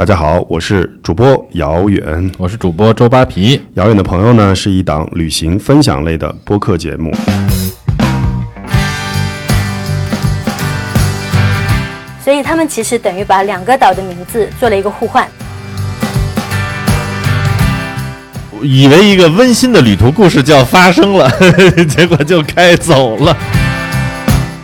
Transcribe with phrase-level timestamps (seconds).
[0.00, 2.32] 大家好，我是主播姚远。
[2.38, 3.60] 我是主播周扒皮。
[3.74, 7.14] 遥远的朋友呢，是一档旅行分享类的播客节目。
[12.24, 15.28] 所以他们其实等于把两个岛的名字做了一个互换。
[18.62, 21.30] 以为一个温馨的旅途故事就要发生了，
[21.86, 23.36] 结果就开走了。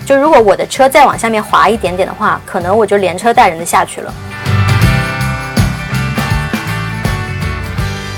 [0.07, 4.15] 就如果我的车再往下面滑一点点的话，可能我就连车带人的下去了。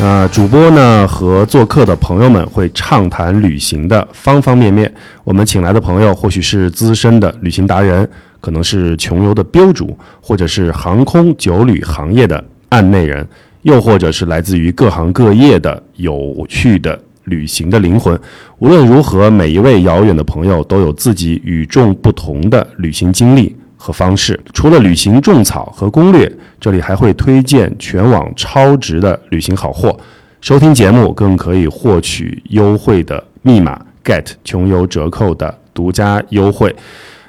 [0.01, 4.93] 那主播呢和做客的朋友们会畅谈旅行的方方面面。
[5.25, 8.09] 我们请来的朋友或许是资深的旅行达人，
[8.41, 13.27] 可能是穷游的标主，或者是航空酒旅行业的案内人，
[13.63, 18.17] 又或者是来自于各行各业的有趣的旅行的灵魂。
[18.61, 23.57] 无论如何，每一位遥远的朋友都有自己与众不同的旅行经历。
[23.79, 29.99] 和方式，除了旅行种草和攻略，这里还会推荐全网超值的旅行好货。
[30.43, 36.75] 收听节目更可以获取优惠的密码 get 穷游折扣的独家优惠。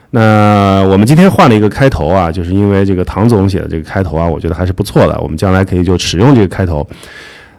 [0.09, 5.19] 那我们今天换了一个开头啊，就是因为这个唐总写的这个开头啊，我觉得还是不错的。
[5.21, 6.85] 我们将来可以就使用这个开头。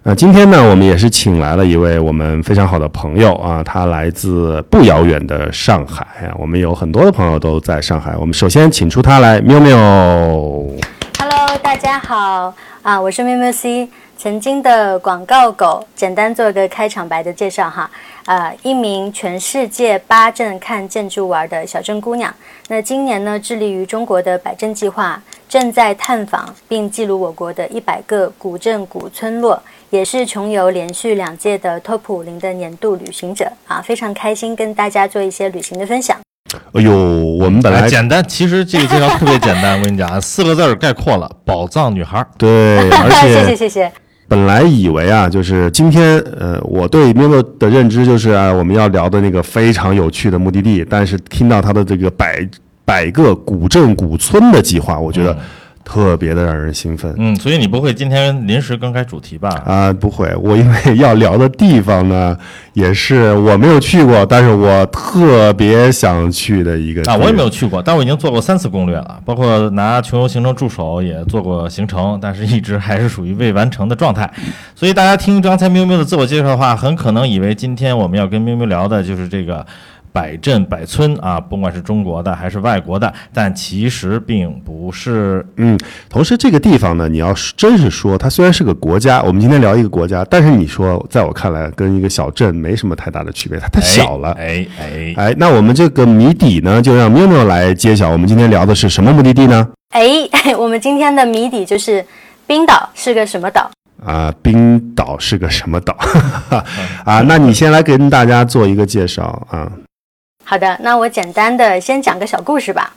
[0.02, 6.32] 那今天呢，我们也是请来了一位我们非常好的朋友啊，他来自不遥远的上海啊。
[6.38, 8.16] 我们有很多的朋友都在上海。
[8.16, 9.76] 我们首先请出他来，喵喵。
[11.18, 17.90] Hello，大家好啊，我是喵喵 C，曾经的广告狗，简单做个开场白的介绍哈。
[18.24, 22.34] 呃，一名全世界八镇看建筑玩的小镇姑娘。
[22.68, 36.16] 那今年呢，致力于中国的百镇计划，正在探访并记录我国的一百个古镇古村落，也是穷游连续两届的 Top 五零的年度旅行者啊，非常开心跟大家做一些旅行的分享。
[36.72, 42.24] 哎呦，我们本来来简单，其实这个介绍特别简单，我跟你讲， 四个字儿概括了：宝藏女孩。
[42.38, 43.92] 对， 而谢谢谢谢。
[44.28, 52.48] 本来以为啊，就是今天呃，我对喵喵的认知就是啊，我们要聊的那个非常有趣的目的地，但是听到他的这个百
[52.84, 55.36] 百个古镇古村的计划，我觉得
[55.84, 57.12] 特别的让人兴奋。
[57.16, 59.48] 嗯，所以你不会今天临时更改主题吧？
[59.66, 62.36] 啊、不会，我因为要聊的地方呢，
[62.74, 74.30] 也是我没有去过，但是我特别想去的一个地啊，方我也没有去过，但我已经做过三次攻略了，包括拿穷游行程助手也做过行程，但是一直还是属于未完成的状态。
[74.74, 79.66] 所以大家听刚才喵喵的自我介绍的话，很可能以为今天我们要跟喵喵聊的就是这个。
[80.12, 85.44] 百镇百村啊，不管是中国的还是外国的，但其实并不是。
[85.56, 85.78] 嗯，
[86.08, 94.30] 同时这个地方呢，你要是真是说它虽然是个国家，我们今天聊一个国家，但是你说在我看来跟一个小镇没什么太大的区别，它太小了。
[94.32, 98.10] 哎哎，哎，那我们这个谜底呢，就让喵喵来揭晓。
[98.10, 99.68] 我们今天聊的是什么目的地呢？
[99.90, 102.04] 哎，我们今天的谜底就是
[102.46, 103.70] 冰岛是个什么岛？
[104.04, 105.94] 啊，冰岛是个什么岛？
[107.04, 109.70] 啊，那你先来跟大家做一个介绍啊。
[110.50, 112.92] 好的，那我简单的先讲个小故事吧。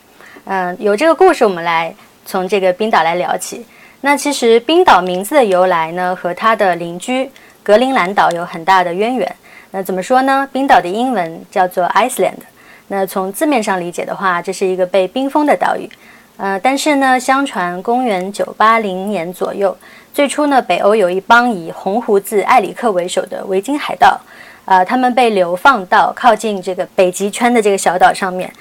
[0.45, 1.93] 嗯、有这个故事，我们来
[2.25, 3.63] 从这个冰岛来聊起。
[4.01, 7.29] 那其实冰岛名字的由来呢，和它的邻居
[7.61, 9.35] 格陵兰岛有很大的渊源。
[9.69, 10.49] 那怎么说呢？
[10.51, 12.39] 冰岛的英文叫做 Iceland。
[12.87, 15.87] 那从字面上理解的话，这是一个被冰封的岛屿。
[16.37, 19.77] 呃，但是呢，相传公元九八零年左右，
[20.11, 24.19] 最初呢，北欧有一帮以红胡子埃里克为首的维京海盗，
[24.66, 28.51] 呃，他们被流放到靠近这个北极圈的这个小岛上面。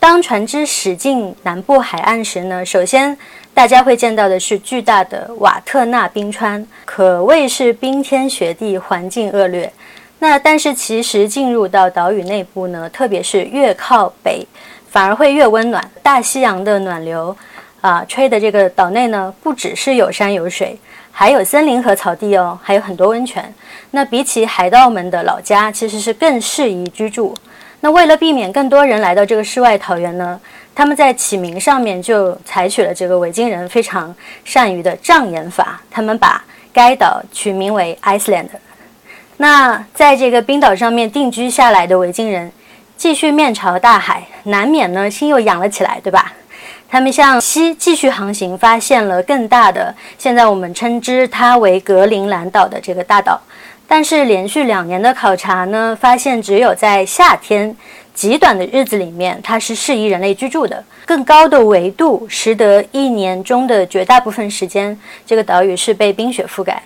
[0.00, 3.16] 当船只驶进南部海岸时呢，首先
[3.52, 9.72] 大家会见到的是巨大的瓦特纳冰川，可谓是冰天雪地，环境恶劣。
[10.20, 14.46] 那但是其实进入到岛屿内部呢，特别是越靠北，
[14.88, 15.90] 反而会越温暖。
[16.02, 17.36] 大西洋的暖流
[17.80, 20.78] 啊、吹的这个岛内呢，不只是有山有水，
[21.10, 23.52] 还有森林和草地哦，还有很多温泉。
[23.90, 27.34] 那比起海盗们的老家，其实是更适宜居住。
[27.80, 30.40] 那为了避免更多人来到这个世外桃源呢，
[30.74, 38.48] 他们在起名上面就采取了这个维京人非常善于的障眼法，他们把该岛取名为 Iceland。
[39.36, 42.50] 那在这个冰岛上面定居下来的维京人，
[42.96, 46.32] 继续面朝大海，难免呢心又痒了起来，对吧？
[46.90, 53.40] 他们向西继续航行，发现了更大的，现在我们称之它为格陵兰岛的这个大岛。
[53.90, 57.74] 但是连续两年的考察呢，发现只有在夏天
[58.12, 60.84] 极短的日子里面，它是适宜人类居住的。
[61.06, 66.82] 更高的维度使得一年中的绝大部分时间，这个岛屿是被冰雪覆盖，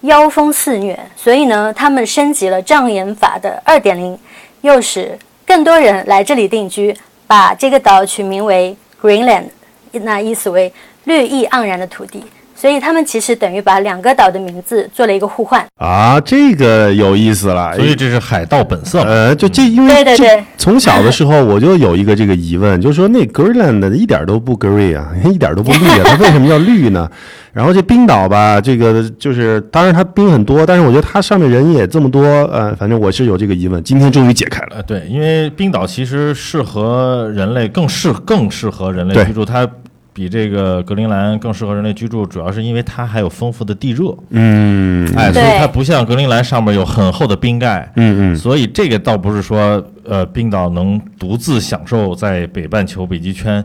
[0.00, 0.98] 妖风肆虐。
[1.14, 4.18] 所以呢，他们升级了障眼法的二点零，
[4.62, 9.44] 诱使更多人来这里定居，把这个岛取名为 Greenland，
[9.92, 10.72] 那意思为
[11.04, 12.24] 绿意盎然的土地。
[12.56, 15.64] 所以他们其实等于把两个岛的名字做了一个互换。
[15.76, 17.74] 啊，这个有意思了。
[17.76, 19.02] 所以这是海盗本色。
[19.02, 27.08] 呃，就这，因为这对对对从小的时候我就有一个这个疑问，就是说那 Greenland 一点都不 green 啊， 一点都不绿啊，它为什么叫绿呢？
[27.52, 34.76] 然后这冰岛吧，这个就是当然它冰很多，但是我觉得它上面人也这么多，呃，反正我是有这个疑问，今天终于解开了。
[34.76, 39.66] 呃，对，因为冰岛其实适合人类更适更适合人类居住，它
[40.16, 45.06] 比这个格陵兰更适合人类居住，主要是因为它还有丰富的地热，嗯。
[45.14, 53.62] 哎，所以它不像格陵兰上面有很厚的冰盖，嗯嗯，所以这个倒不是说呃冰岛能独自享受在北半球北极圈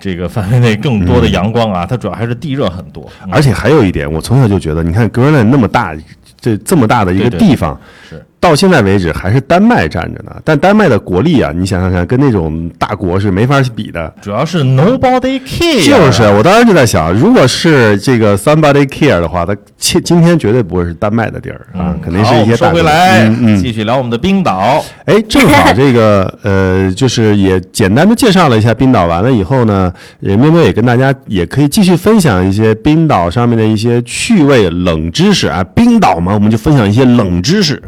[0.00, 3.28] 这个范围内更多的阳光啊，它主要还是地热很多，嗯。
[3.30, 5.94] 而且还有一点，我从小就觉得，你看 Greenland 那么大，
[6.40, 7.48] 这这么大的一个对对。
[7.50, 7.78] 地方，
[8.08, 10.36] 是到现在为止还是丹麦占着呢。
[10.44, 14.12] 但丹麦的国力啊，你想想看，跟那种大国是没法比的。
[14.20, 22.78] 主要是 nobody care，就是，我当时就在想，如果是这个 somebody care 的话，他今今天绝对不会是丹麦的地儿啊嗯，肯定是一些好大国。
[22.80, 24.84] 我们说回来，继续聊我们的冰岛。
[25.06, 29.90] 哎，正好这个呃，就是也简单的介绍了一下冰岛，完了以后呢，
[30.20, 35.64] 也喵喵也跟大家也可以继续分享一些冰岛上面的一些趣味冷知识啊。
[35.74, 37.82] 冰岛嘛，我们就分享一些冷知识。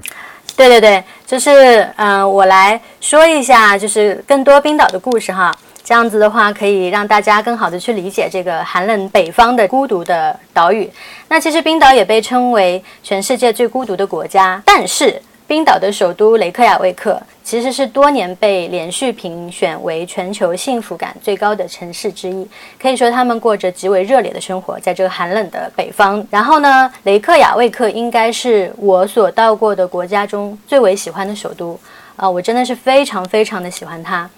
[0.57, 5.55] 对对对，就是嗯、我来说一下，就是更多冰岛的故事哈。
[5.85, 10.91] 这样子的话，可以让大家更好的去理解这个寒冷北方的孤独的岛屿。
[11.29, 22.45] 那其实冰岛也被称为全世界最孤独的国家，但是冰岛的首都雷克雅未克其实是多年被连续评选为全球幸福感最高的城市之一。
[22.83, 26.27] 可以说他们过着极为热烈的生活，在这个寒冷的北方。
[26.31, 31.79] 然后呢，雷克雅未克应该是我所到过的国家中最为喜欢的首都
[32.17, 34.29] 啊、我真的是非常非常的喜欢它。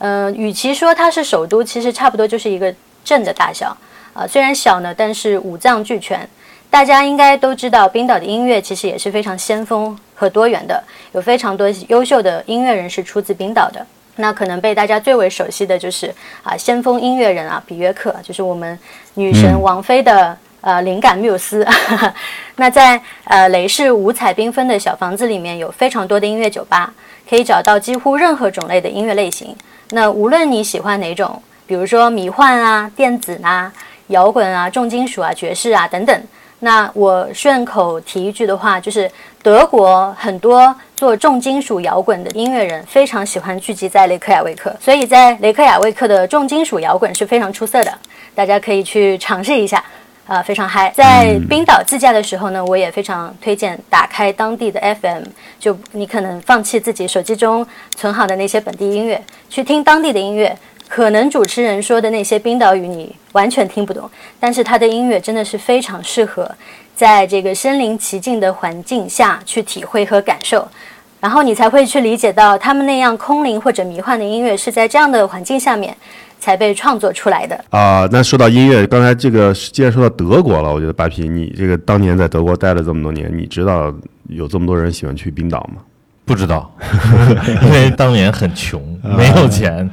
[0.00, 3.74] 嗯、与其说它是首都，其实差不多就是一个镇的大小
[4.12, 6.28] 啊、虽然小呢，但是五脏俱全。
[6.70, 10.82] 大家应该都知道，冰岛的音乐其实也是非常先锋和多元的，
[11.12, 13.86] 有非常多优秀的音乐人是出自冰岛的。
[14.16, 16.12] 那可能被大家最为熟悉的就是
[16.42, 18.76] 啊，先锋音乐人啊，比约克，就是我们
[19.14, 21.64] 女神王菲的、呃灵感缪斯。
[22.56, 26.92] 那在呃雷市五彩缤纷的小房子里面，有非常多的音乐酒吧，
[27.30, 29.54] 可以找到几乎任何种类的音乐类型。
[29.90, 33.72] 那无论你喜欢哪种，比如说迷幻啊、电子啊、
[34.08, 36.20] 摇滚啊、重金属啊、爵士啊等等。
[36.60, 39.10] 那我顺口提一句的话，就是
[39.42, 47.92] 德国很多做重金属摇滚的音乐人非常喜欢聚集在雷克雅未克，所以在雷克雅未克的重金属摇滚是非常出色的，
[48.34, 49.82] 大家可以去尝试一下。
[50.26, 50.92] 啊、非常嗨！
[50.94, 55.22] 在冰岛自驾的时候呢，我也非常推荐打开当地的 FM，
[55.58, 57.66] 就你可能放弃自己手机中
[57.96, 60.54] 存好的那些本地音乐，去听当地的音乐。
[60.88, 66.50] 可能主持人说的那些冰岛语你完全听不懂，但是他的音乐真的是非常适合
[66.96, 70.66] 在这个身临其境的环境下去体会和感受，
[71.20, 75.94] 然后你才会去理解到他们那样空灵或者迷幻的音乐是在这样的环境下面
[76.40, 77.64] 才被创作出来的。
[77.70, 83.94] 啊、那说到音乐，刚才这个既然说到德国了，我觉得八皮，你这个当年在德国待了这么多年，你知道
[84.28, 85.82] 有这么多人喜欢去冰岛吗？
[86.24, 86.70] 不知道，
[87.62, 88.82] 因为当年很穷，
[89.16, 89.88] 没有钱。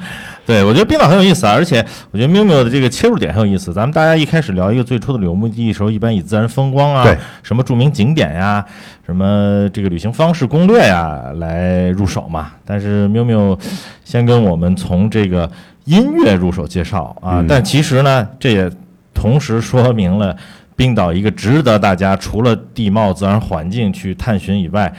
[0.46, 3.74] 对，我觉得冰岛很有意思啊，而且我觉得 miu miu 的这个切入点很有意思。
[3.74, 7.04] 咱们大家一开始聊一个最初的旅游目的地的时候，一般以自然风光啊，
[7.42, 8.64] 什么著名景点呀，
[9.06, 12.52] 什么这个旅行方式攻略呀来入手嘛。
[12.64, 13.60] 但是 miu miu
[14.04, 15.50] 先跟我们从这个
[15.86, 18.72] 音乐入手介绍啊，嗯但其实呢，这也
[19.16, 20.36] 同时说明了
[20.76, 24.94] 冰岛一个值得大家除了地貌、自然环境去探寻以外。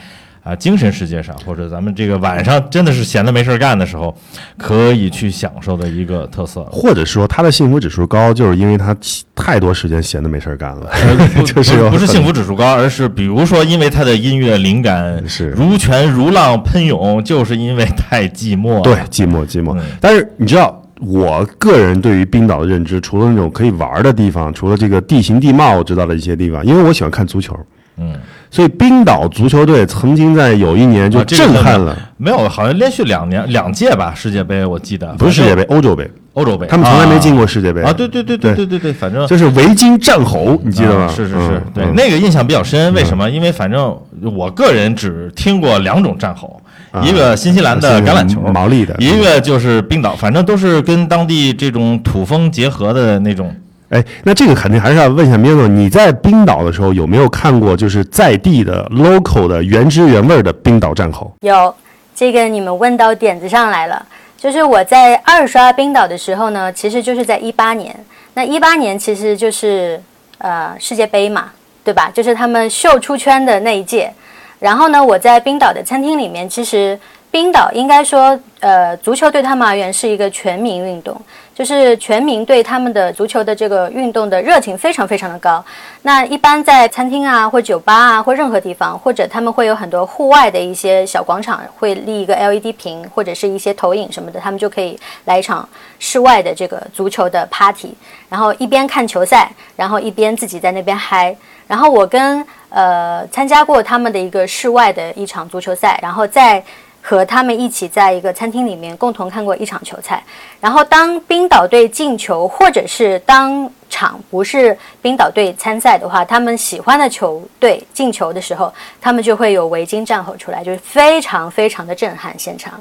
[0.47, 4.15] 啊，精神世界上，或者咱们这个晚上真的是闲的没事干的时候，
[4.57, 6.63] 可以去享受的一个特色。
[6.71, 8.95] 或者说他的幸福指数高，就是因为他
[9.35, 10.89] 太多时间闲的没事干了，
[11.35, 18.81] 不就是不是幸福指数高，而是比如说，因为他的音乐灵感是如泉如浪喷涌，就是因为太寂寞。
[18.81, 19.83] 对，寂寞寂寞嗯。
[19.99, 27.55] 但是你知道，我个人对于冰岛的认知，除了那种可以玩的地方，除了这个地形地貌我知道的一些地方，因为我喜欢看足球，
[27.97, 28.15] 嗯，
[28.49, 37.91] 所以冰岛足球队曾经在有一年就震撼了，没有，好像连续两年两届吧世界杯，我记得不是世界杯，欧洲杯，欧洲杯，他们从来没进过世界杯啊！
[37.91, 41.07] 对对对对对对对，反正就是维京战吼，你记得吗？
[41.07, 42.93] 是是是对那个印象比较深。
[42.93, 43.29] 为什么？
[43.29, 46.61] 因为反正我个人只听过两种战吼，
[47.03, 53.53] 一个新西兰的橄榄球毛利的，一个就是冰岛，反正都是跟当地这种土风结合的那种。
[53.89, 61.31] 哎，那这个肯定还是要问一下 Mino，你在冰岛的时候有没有看过就是在地的 local 的原汁原味的冰岛战吼？
[61.41, 61.73] 有
[62.13, 64.05] 这个你们问到点子上来了，
[64.37, 67.95] 就是我在二刷冰岛的时候呢，其实就是在一八年。
[68.33, 70.01] 那一八年其实就是
[70.39, 71.51] 呃世界杯嘛，
[71.83, 72.11] 对吧？
[72.13, 74.11] 就是他们秀出圈的那一届。
[74.59, 76.99] 然后呢，我在冰岛的餐厅里面，其实
[77.31, 81.15] 冰岛应该说，呃，足球对他们而言是一个全民运动，
[81.57, 85.63] 就是全民对他们的足球的这个运动的热情非常非常的高。
[86.03, 97.95] 那一般在餐厅啊，或酒吧啊，或任何地方，或者他们会有很多户外的一些小广场，会立一个 LED 屏，或者是一些投影什么的，他们就可以来一场室外的这个足球的 party，
[98.29, 101.35] 然后一边看球赛，然后一边自己在那边嗨。
[101.65, 106.63] 然后我跟呃参加过他们的一个室外的一场足球赛，然后在
[107.07, 110.21] 和他们一起在一个餐厅里面共同看过一场球赛。
[110.59, 122.73] 然后当冰岛队进球，或者是当场不是冰岛队参赛的话，他们喜欢的球队进球的时候，他们就会有围巾战吼出来，就是非常非常的震撼现场。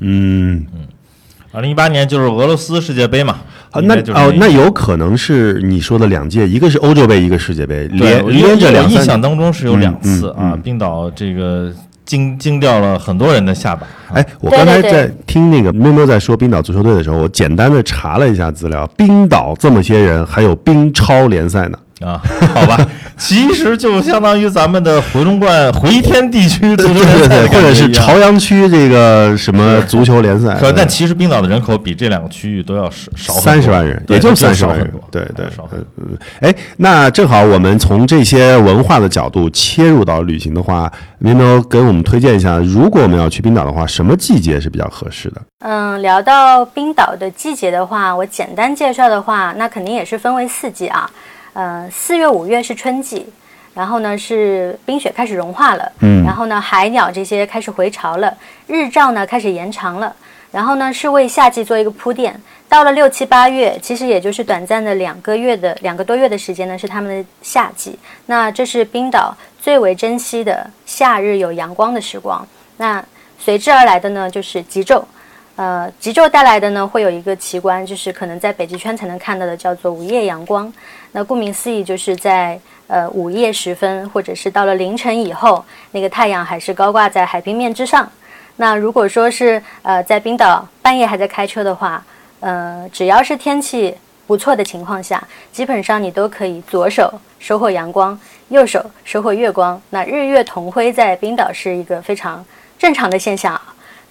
[0.00, 0.64] 嗯，
[1.50, 3.40] 二零一八年就是俄罗斯世界杯嘛，
[3.72, 11.72] 啊，那哦，一那有可能是你说的两届，一个是欧洲杯，一个世界杯，对连连着两三印象当中是有两次啊，嗯嗯嗯冰岛这个
[12.06, 13.86] 惊惊掉了很多人的下巴。
[14.14, 21.78] 哎，我刚才在听那个喵喵在说冰岛足球队的时候，我简单的查了一下资料，冰岛这么些人还有冰超联赛呢。
[22.04, 22.20] 啊，
[22.54, 22.76] 好吧，
[23.16, 35.86] 其实就相当于咱们的回龙观回天地区足球对对对，或者是朝阳区这个什么足球联赛，可但其实冰岛的人口比这两个区域都要少少三十万人，也就三十万人，对对少很多。
[35.96, 45.40] 呃呃哎，那正好我们从这些文化的角度切入到旅行的话，您能给我们推荐一下，如果我们要去冰岛的话，什么季节是比较合适的？
[45.60, 51.10] 嗯，聊到冰岛的季节的话，我简单介绍的话，那肯定也是分为四季啊。
[51.56, 53.26] 呃，四月、五月是春季，
[53.72, 58.36] 然后呢是冰雪开始融化了，嗯然后呢海鸟这些开始回潮了，
[58.66, 60.14] 日照呢开始延长了，
[60.52, 62.38] 然后呢是为夏季做一个铺垫。
[62.68, 67.98] 到了六七八月，其实也就是短暂的两个月的两个多月的时间呢，是他们的夏季。
[68.26, 72.46] 那这是冰岛最为珍惜的夏日有阳光的时光。
[72.76, 73.02] 那
[73.38, 75.02] 随之而来的呢，就是极昼。
[75.56, 80.70] 呃，极昼带来的呢，会有一个奇观，就是可能在北极圈才能看到的，叫做午夜阳光。
[81.12, 88.06] 那顾名思义，就是在呃午夜时分，或者是到了凌晨以后，那个太阳还是高挂在海平面之上。
[88.56, 92.04] 那如果说是呃在冰岛半夜还在开车的话，
[92.40, 93.96] 呃，只要是天气
[94.26, 98.18] 不错的情况下，基本上你都可以左手收获阳光，
[98.50, 99.80] 右手收获月光。
[99.88, 102.44] 那日月同辉在冰岛是一个非常
[102.78, 103.58] 正常的现象，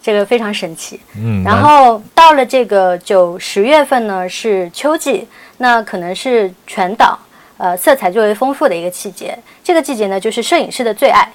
[0.05, 1.00] 这个非常神奇。
[1.17, 7.17] 嗯，然后到了这个九十月份呢，是秋季，那可能是全岛
[7.57, 9.35] 呃色彩最为丰富的一个季节。
[9.63, 11.27] 这个季节呢，就是摄影师的最爱，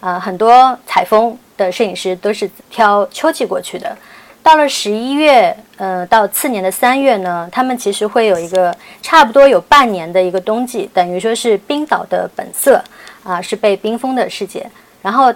[0.00, 3.94] 啊、很多采风的摄影师都是挑秋季过去的。
[4.42, 12.82] 到了十一月，呃，到次年的三月呢，他们其实会有一个差不多有半年的一个冬季，等于说是冰岛的本色
[13.24, 14.66] 啊、是被冰封的世界。
[15.02, 15.32] 然后，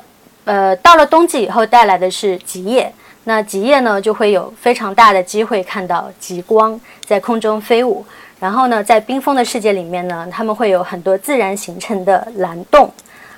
[0.50, 2.92] 呃，到了冬季以后带来的是极夜，
[3.22, 8.04] 那极夜呢，就会有非常大的机会看到极光在空中飞舞。
[8.40, 12.92] 然后呢，在冰封的世界里面呢，他们会有很多自然形成的蓝洞，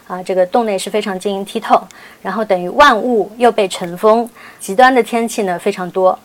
[0.07, 1.87] 啊，这个洞内是非常晶莹剔透，
[2.23, 4.27] 然后等于万物又被尘封，
[4.59, 6.19] 极端的天气呢非常多，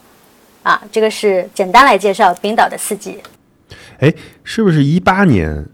[0.64, 3.22] 啊，这个是简单来介绍冰岛的四季。
[4.00, 4.14] 哎，
[4.46, 5.66] 是不是一八年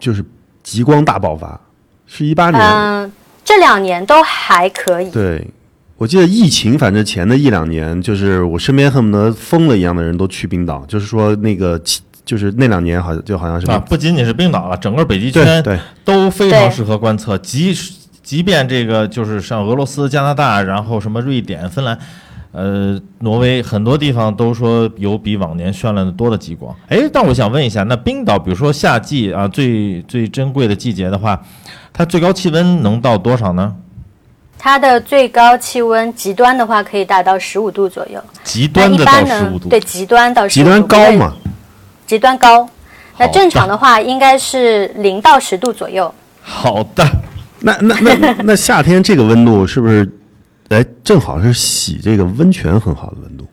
[0.00, 0.24] 就是
[0.64, 1.60] 极光大爆发？
[2.08, 2.60] 是一八年？
[2.60, 3.12] 嗯、
[3.52, 5.10] 这两年都还可以。
[5.10, 5.46] 对，
[5.98, 11.78] 我记得疫情，反正前的一两年，就是我身边恨不得疯了一样的人都去冰岛，就是说那个，
[12.24, 17.36] 就是那两年好像就好像是啊，不仅仅是冰岛了，整个北极圈对，都非常适合观测。
[17.36, 17.76] 即
[18.22, 21.98] 即便这个就是像俄罗斯、加拿大，然后什么瑞典、芬兰，
[22.52, 26.74] 呃，挪威很多地方都说有比往年绚烂的多的极光。
[26.88, 31.40] 哎，但我想问一下，那冰岛，比如说夏季啊，最最珍贵的季节的话，
[31.94, 33.74] 它最高气温能到多少呢？
[34.58, 41.32] 它的最高气温极端的话可以达到十五度左右，极端的到十五度，对极端到15极端高嘛？
[42.06, 42.68] 极端高。
[43.18, 46.12] 那正常的话应该是零到十度左右。
[46.42, 47.02] 好的，
[47.60, 50.06] 那那那那夏天这个温度是不是？
[50.72, 53.46] 哎，正好是洗这个温泉很好的温度，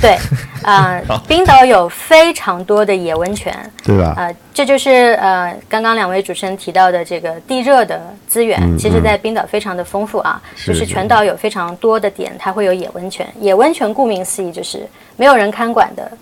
[0.00, 0.18] 对，
[0.62, 4.14] 呃， 冰岛有非常多的野温泉，对吧？
[4.18, 4.90] 呃，这就是
[5.20, 13.26] 呃刚刚两位主持人提到的这个地热的资源，嗯其实在冰岛非常的丰富啊，是就是全岛有非常多的点，它会有野温泉。
[13.40, 16.12] 野温泉顾名思义就是没有人看管的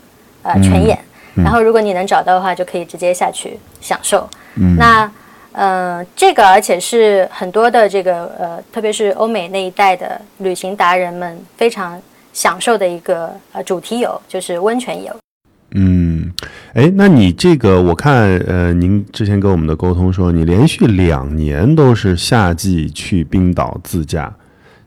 [0.42, 0.96] 呃嗯泉眼，
[1.34, 4.28] 然后如果你能找到的话，就可以直接下去享受。
[4.56, 5.10] 嗯那
[5.54, 12.00] 呃，这个而且是很多的这个呃，特别是欧美那一带的旅行达人们非常
[12.32, 15.14] 享受的一个呃主题游，就是温泉游。
[15.76, 16.32] 嗯，
[16.74, 24.34] 哎，那你这个我看，呃，您之前跟我们的沟通说，你连续两年都是夏季去冰岛自驾，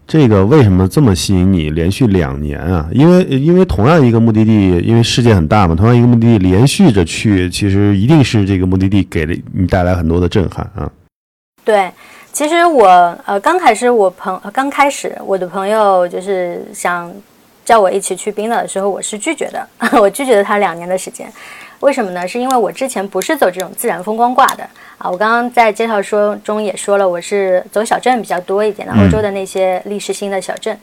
[0.07, 1.69] 这个为什么这么吸引你？
[1.71, 2.87] 连续两年啊？
[2.93, 10.89] 因为因为同样一个目的地，因为世界很大嘛，同样一个目的地连续着去，其实一定是这个目的地给了你带来很多的震撼啊。
[11.65, 11.91] 对，
[12.31, 12.87] 其实我
[13.25, 17.13] 呃刚开始我朋刚开始我的朋友就是想
[17.65, 19.67] 叫我一起去冰岛的时候，我是拒绝的，
[19.99, 21.29] 我拒绝了他两年的时间。
[21.79, 22.27] 为什么呢？
[22.27, 24.63] 是因为我之前不是走这种自然风光挂的
[24.97, 25.09] 啊。
[25.09, 30.77] 我刚刚在介绍说中也说了，我是走小镇比较多一点的，欧洲的那些历史性的小镇。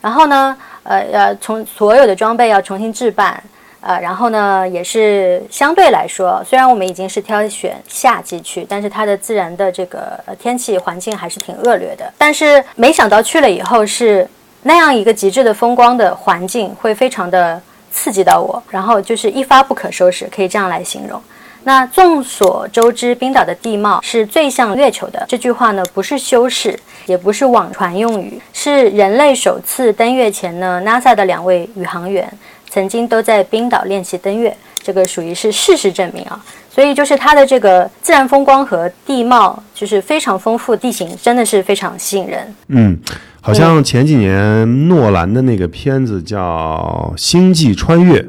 [0.00, 3.40] 然后呢，呃，要从所有的装备要重新置办，
[3.80, 12.12] 呃，然后呢，也是相对来说，虽然我们已经是挑选夏季去，但是它的自然的这个天气环境还是挺恶劣的。
[12.18, 14.26] 但是没想到去了以后是
[14.64, 17.62] 那样一个极致的风光的环境，会非常的。
[17.90, 21.20] 刺激到我，然后就是一发不可收拾，可以这样来形容。
[21.64, 25.22] 那众所周知，冰岛的地貌是最像月球的。
[25.28, 32.32] 这句话呢，不是修饰，也不是网传用语，是人类首次登月前呢，NASA 的两位宇航员
[32.70, 36.42] 曾经都在冰岛练习登月，这个属于是事实证明啊。
[36.70, 42.54] 所以就是它的这个自然风光和地貌，就是非常丰富，地形真的是非常吸引人。
[42.68, 42.98] 嗯。
[43.42, 48.20] 好像前几年诺兰的那个片子叫《星际穿越》，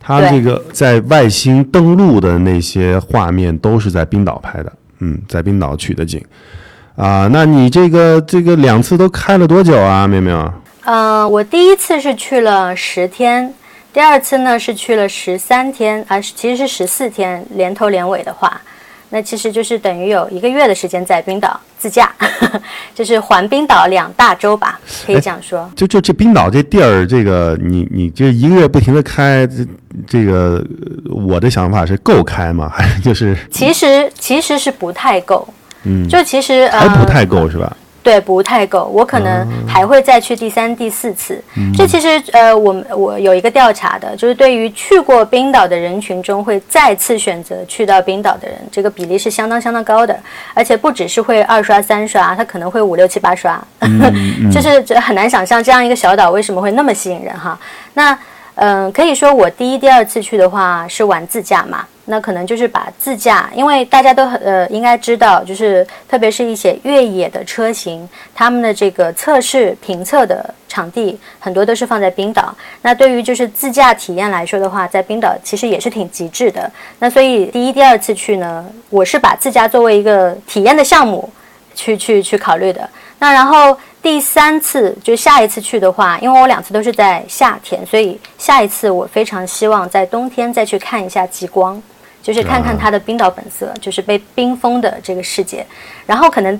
[0.00, 6.24] 他这个在外星登陆的那些画面都是在冰岛拍的，嗯，在冰岛取的景
[6.96, 7.28] 啊。
[7.30, 10.62] 那你这个这个两次都开了多久啊，妙妙？
[10.84, 13.52] 嗯，我第一次是去了十天，
[13.92, 18.60] 第二次呢是去了十三天，啊，其实是十四天，连头连尾的话。
[19.14, 22.10] 那其实就是等于有一个月的时间在冰岛自驾，
[22.96, 25.70] 就是环冰岛两大洲吧，可以这样说。
[25.76, 29.66] 就就这冰岛这地儿，这个你你这一个月不停的开，这
[30.06, 30.64] 这个
[31.10, 32.70] 我的想法是够开吗？
[32.74, 33.36] 还是就是？
[33.50, 35.46] 其实其实是不太够，
[35.84, 37.76] 嗯，就其实还不太够是吧？
[38.02, 41.42] 对，不太够，我可能还会再去第三、第四次。
[41.76, 50.18] 这其实，呃，我我有一个调查的，就是对于去过冰岛的人群中，会再次选择去到冰岛的人，这个比例是相当相当高的，
[50.54, 53.62] 而且不只是会二刷、三刷，他可能会五六七八刷，
[54.52, 57.58] 就是这很难想象这样一个小岛为什么会那么吸引人哈。
[57.94, 58.18] 那。
[58.54, 72.54] 嗯，可以说我第一、第二次去的话是玩自驾嘛，那可能就是把自驾，因为大家都很呃应该知道，就是特别是一些越野的车型，他们的这个测试评测的场地很多都是放在冰岛。
[72.82, 76.70] 那对于就是自驾体验来说的话，在冰岛其实也是挺极致的。
[76.98, 81.30] 那所以第一、第二次去呢，我是把自驾作为一个体验的项目
[81.74, 82.86] 去去去考虑的。
[83.18, 83.74] 那然后。
[84.02, 91.80] 第三次就下一次去的话，因为我两次都是在夏天，所以下一次我非常希望在冬天再去看一下极光，
[92.22, 95.66] 就是看看它的冰岛本色，就是被冰封的这个世界。
[96.06, 96.58] 然后可能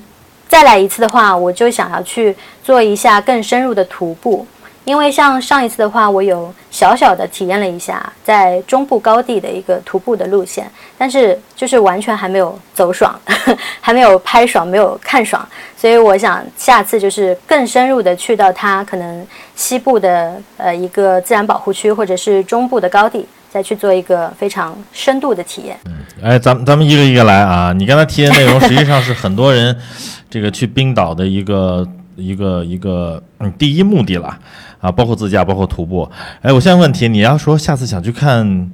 [0.49, 4.47] 再来一次的话，我就想要去做一下更深入的徒步。
[4.85, 13.17] 因为像上一次的话，我有小小的体验了一下在中部高地的一个徒步的路线，但是就是完全还没有走爽，
[13.81, 25.79] 还没有拍爽，没有看爽，所以我想下次就是更深入的去到它可能西部的呃一个自然保护区，或者是中部的高地，再去做一个非常深度的体验。
[25.85, 29.77] 嗯，哎，咱们咱们一个一个来啊，你刚才提的内容实际上是很多人
[30.31, 31.87] 这个去冰岛的一个
[32.17, 34.39] 一个一个嗯第一目的了。
[34.81, 36.11] 啊，包括自驾，包括徒步。
[36.41, 38.69] 哎，我现在问题，你要说下次想去看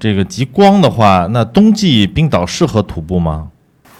[0.00, 3.50] 这个极光的话，那冬季冰岛适合徒步吗？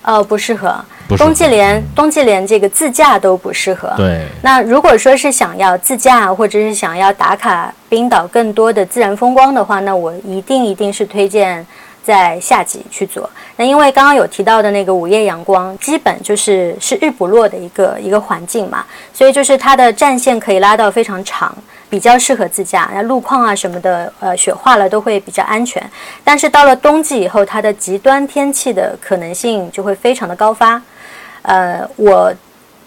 [0.04, 0.76] 呃，不适合。
[1.18, 3.92] 冬季连冬季连这个自驾都不适合。
[3.96, 4.22] 对。
[4.42, 11.66] 那如果说是想要自驾，或者是想要打卡冰岛更多的自然风光的话，那我一定一定是推荐。
[12.04, 21.56] 在夏季去做，那因为刚刚有提到的那个午夜阳光，基本就是是日不落的一个一个环境嘛，所以就是它的战线可以拉到非常长，
[21.94, 22.90] 比较适合自驾。
[22.92, 25.80] 那路况啊什么的，呃，雪化了都会比较安全。
[26.24, 30.82] 但是到了冬季以后，它的极端天气的可能性就会非常的高发。
[31.42, 32.34] 呃，我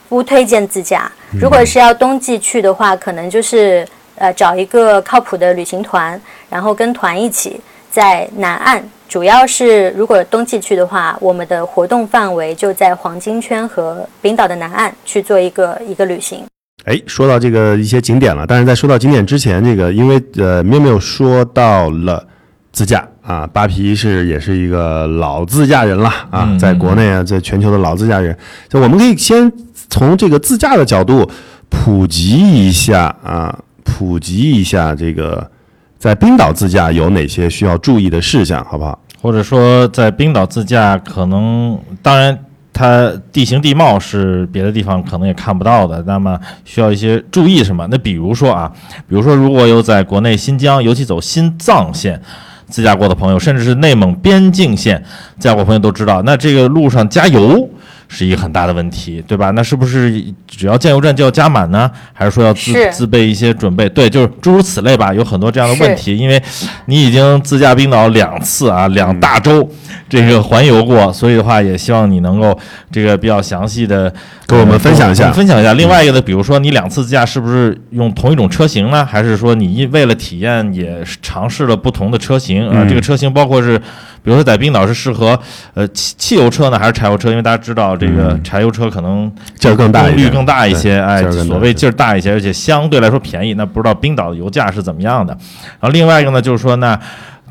[0.10, 1.10] 不推荐自驾。
[1.40, 8.84] 如果是要冬季去的话，可能就是呃找一个靠谱的旅行团，然后跟团一起在南岸。
[9.08, 16.46] 主要是如果冬季去的话，我们的活动范围就在黄金圈和冰岛的南岸去做一个一个旅行。
[16.88, 22.26] 哎，说到这个一些景点了，但是在说到景点之前，这个因为呃，喵喵说到了
[22.72, 28.36] 自驾啊，扒皮是也是一个老自驾人了啊，在国内啊，在全球的老自驾人，
[28.70, 29.52] 就我们可以先
[29.90, 31.30] 从这个自驾的角度
[31.70, 35.52] 普及一下啊，普及一下这个。
[36.00, 39.00] 在冰岛自驾有哪些需要注意的事项，好不好？
[39.20, 42.38] 或者说在冰岛自驾，可能当然
[42.78, 47.88] 它地形地貌是别的地方可能也看不到的，那么需要一些注意什么？
[47.90, 48.72] 那比如说啊，
[49.10, 52.22] 比如说如果有在国内新疆，尤其走新藏线。
[52.70, 55.02] 自驾过的朋友，甚至是内蒙边境线
[55.40, 57.66] 自驾过朋友都知道，那这个路上加油
[58.08, 59.52] 是一个很大的问题，对吧？
[59.52, 61.90] 那是不是只要加油站就要加满呢？
[62.14, 63.88] 还是说要自自备一些准备？
[63.90, 66.16] 对，就是诸如此类吧，有很多这样的问题。
[66.16, 66.42] 因为
[66.86, 69.70] 你已经自驾冰岛两次啊，两大洲
[70.08, 72.58] 这个环游过，所以的话也希望你能够
[72.92, 74.12] 这个比较详细的
[74.46, 75.74] 跟我们分享一下分享一下。
[75.74, 79.06] 另外一个呢，比如说你两次自驾是不是用同一种车型呢？
[79.06, 85.38] 还是说你因为了体验也尝试了不同的车型啊、嗯这个车型包括是，比如说在冰岛是适合
[85.74, 87.30] 呃汽汽油车呢，还是柴油车？
[87.30, 93.54] 因为大家知道这个嗯柴油车可能劲儿更大一点功率更大一些，哎所谓劲儿大一些，而且相对来说便宜。
[93.56, 95.34] 那不知道冰岛的油价是怎么样的？
[95.80, 97.00] 然后另外一个呢，就是说那。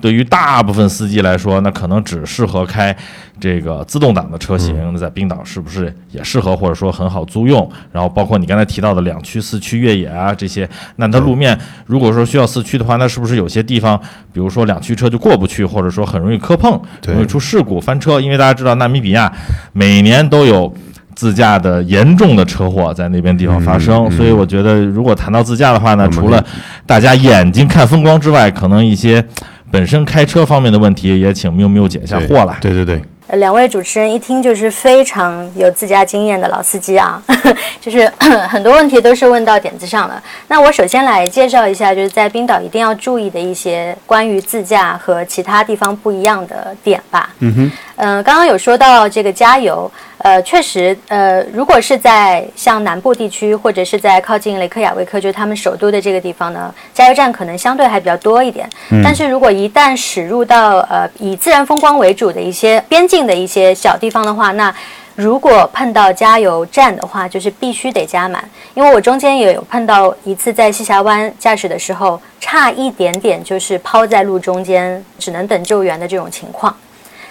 [0.00, 2.94] 对于大部分司机来说，那可能只适合开
[3.40, 4.76] 这个自动挡的车型。
[4.78, 7.68] 嗯那在冰岛是不是也适合，或者说很好租用？
[7.92, 13.98] 然后包括你刚才提到的两驱、四驱越野啊这些，那它路面如果说需要四驱的话，那是不是有些地方，
[14.32, 18.20] 比如说两驱车就过不去，或者说很容易磕碰，容易出事故翻车？
[18.20, 19.32] 因为大家知道纳米比亚
[19.72, 20.72] 每年都有。
[21.14, 26.44] 自驾的严重的车祸在那边地方发生，嗯嗯所以我觉得如果谈到自驾的话呢，除了
[26.84, 29.24] 大家眼睛看风光之外，可能一些
[29.70, 32.56] 本身开车方面的问题也请缪缪解一下惑了。
[32.60, 37.20] 对对对，呃两位主持人一听就是非常有自驾经验的老司机啊，
[37.80, 38.10] 就是
[38.48, 40.22] 很多问题都是问到点子上了。
[40.48, 47.30] 那我首先来介绍一下，就是在冰岛一定要注意的一些关于自驾和其他地方不一样的点吧。
[47.40, 58.68] 嗯哼，嗯，刚刚有说到这个加油，呃，确实，呃，如果是在像南部地区或者是在靠近雷克雅未克，就是他们首都的这个地方呢，加油站可能相对还比较多一点。
[59.02, 64.74] 但是如果一旦驶入到呃以自然风光为主的一些边境的一些小地方的话，那
[65.14, 68.44] 如果碰到加油站的话，就是必须得加满。
[68.74, 76.76] 因为我中间也有碰到一次在西峡湾驾驶的时候，差一点点就是抛在路中间，只能等救援的这种情况。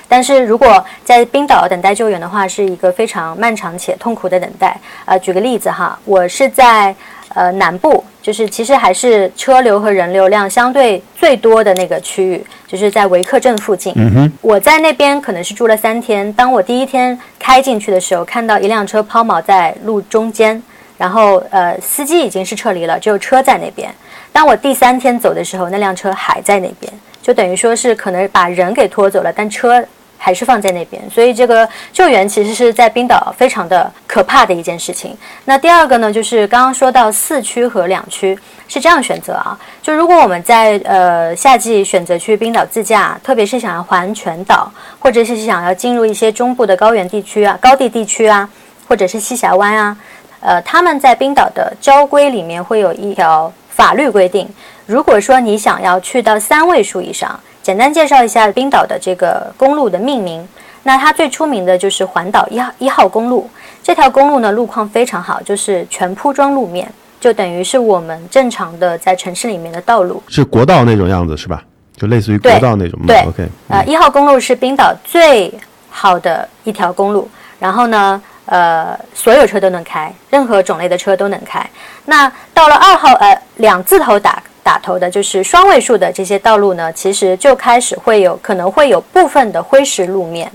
[0.08, 4.78] 但是如果在冰岛等待救援的话，是一个非常漫长且痛苦的等待。
[5.06, 6.96] 呃，举个例子哈，我是在
[7.30, 13.91] 呃南部，就是其实还是车流和人流量相对最多的那个区域，就是在维克镇附近。
[13.96, 16.32] 嗯哼，我在那边可能是住了三天。
[16.34, 20.62] 当我第一天开进去的时候，看到一辆车抛锚在路中间，
[20.98, 23.94] 然后呃司机已经是撤离了，只有车在那边。
[24.32, 26.91] 当我第三天走的时候，那辆车还在那边，
[27.22, 29.84] 就等于说是可能把人给拖走了，但车
[30.26, 31.00] 还是放在那边。
[31.08, 35.16] 所以这个救援其实是在冰岛非常的可怕的一件事情。
[35.46, 38.36] 那第二个呢，就是刚刚说到四驱和两驱
[38.68, 48.50] 是这样选择啊，就如果我们在呃夏季选择去冰岛自驾，特别是想要环全岛，或者是想要进入一些中部的高原地区啊、高地地区啊，
[48.88, 49.98] 或者是西峡湾啊，
[50.40, 54.50] 呃，他们在冰岛的交规里面会有一条法律规定，
[54.88, 60.47] 如果说你想要去到三位数以上，简单介绍一下冰岛的这个公路的命名。
[60.84, 63.49] 那它最出名的就是环岛一号一号公路，
[63.82, 66.88] 这条公路呢路况非常好，就是全铺装路面，
[67.19, 70.21] 就等于是我们正常的在城市里面的道路。
[70.28, 71.63] 是国道那种样子是吧？
[71.97, 75.51] 就类似于国道那种吗对？OK，呃，一号公路是冰岛最
[75.89, 81.67] 好的一条公路，然后呢，呃，所有车都能开，任何种类的车都能开。
[82.06, 90.51] 那到了二号，呃，两字头打打头的，就是双位数的这些道路呢，其实就开始会有可能会有部分的灰石路面，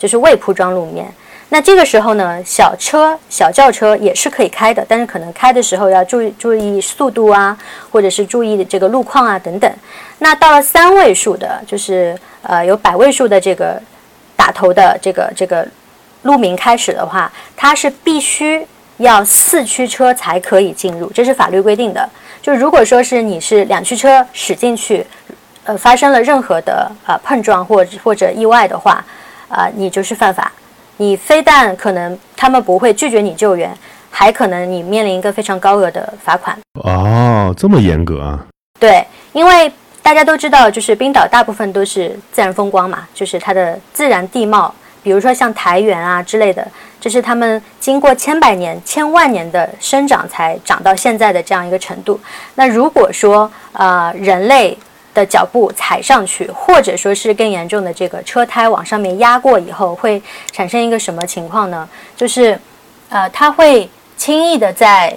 [0.00, 1.06] 就是未铺装路面。
[1.50, 7.56] 那这个时候呢，小车、小轿车也是可以开的，但是可能开的时候要注意注意速度啊，
[7.92, 9.72] 或者是注意这个路况啊等等。
[10.18, 13.80] 那到了三位数的，就是呃有百位数的这个
[14.34, 15.64] 打头的这个这个
[16.22, 22.08] 路名开始的话，它是必须要四驱车才可以进入，这是法律规定的。
[22.42, 25.06] 就如果说是你是两驱车驶进去，
[25.62, 29.02] 呃发生了任何的呃碰撞或者或者意外的话，
[29.48, 30.50] 啊、你就是犯法。
[30.96, 33.72] 你非但可能他们不会拒绝你救援，
[34.10, 36.56] 还可能你面临一个非常高额的罚款。
[36.82, 38.44] 哦，这么严格啊？
[38.80, 46.66] 对，因为大家都知道，就是冰岛大部分都是自然风光嘛，就是它的自然地貌，比如说像苔原啊之类的，
[47.00, 52.20] 这是他们经过千百年、千万年的生长才长到现在的这样一个程度。
[52.54, 54.76] 那如果说呃人类
[55.14, 61.88] 的脚步踩上去，或者说是更严重的这个车胎往上面压过以后，会产生一个什么情况呢？
[62.16, 62.58] 就是
[63.08, 65.14] 呃它会轻易的在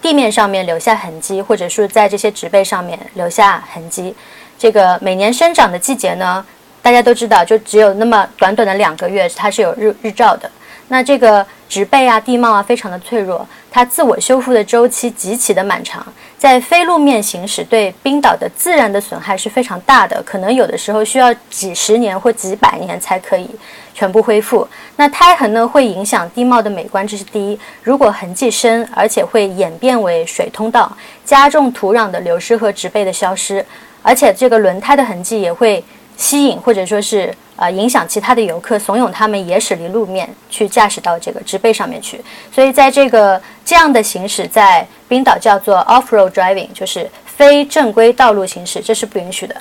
[0.00, 4.14] 地面上面留下痕迹，或者是在这些植被上面留下痕迹。
[4.58, 6.44] 这个每年生长的季节呢，
[6.82, 10.50] 大家都知道，就只有那么短短的两个月，它是有日日照的。
[10.88, 16.04] 那这个植被啊、地貌啊，非常的脆弱，它自我修复的周期极其的漫长，
[16.36, 23.48] 在非路面行驶对冰岛的自然的损害是非常大的，可能有的时候需要几十年或几百年才可以
[23.94, 24.68] 全部恢复。
[24.96, 27.58] 那胎痕呢，会影响地貌的美观，这是第一。
[27.82, 33.64] 如果痕迹深，而且会演变为水通道，加重土壤的流失和植被的消失，
[34.02, 35.82] 而且这个轮胎的痕迹也会
[36.16, 37.34] 吸引或者说是。
[37.54, 42.20] 呃，影响其他的游客，怂恿他们也驶离路面，去驾驶到这个植被上面去。
[42.50, 49.54] 所以，在这个这样的行驶，在冰岛叫做 off-road driving，就是非正规道路行驶，这是不允许的。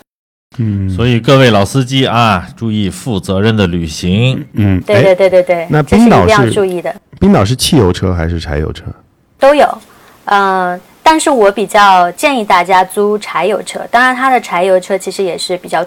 [0.58, 4.48] 嗯，所以各位老司机啊，注意负责任的旅行。
[4.54, 6.96] 嗯，对对对对对，那这是一定要冰岛是注意的。
[7.20, 8.86] 冰岛是汽油车还是柴油车？
[9.38, 9.78] 都有，
[10.26, 13.82] 嗯、但是我比较建议大家租柴油车。
[13.92, 15.86] 当然，它的柴油车其实也是比较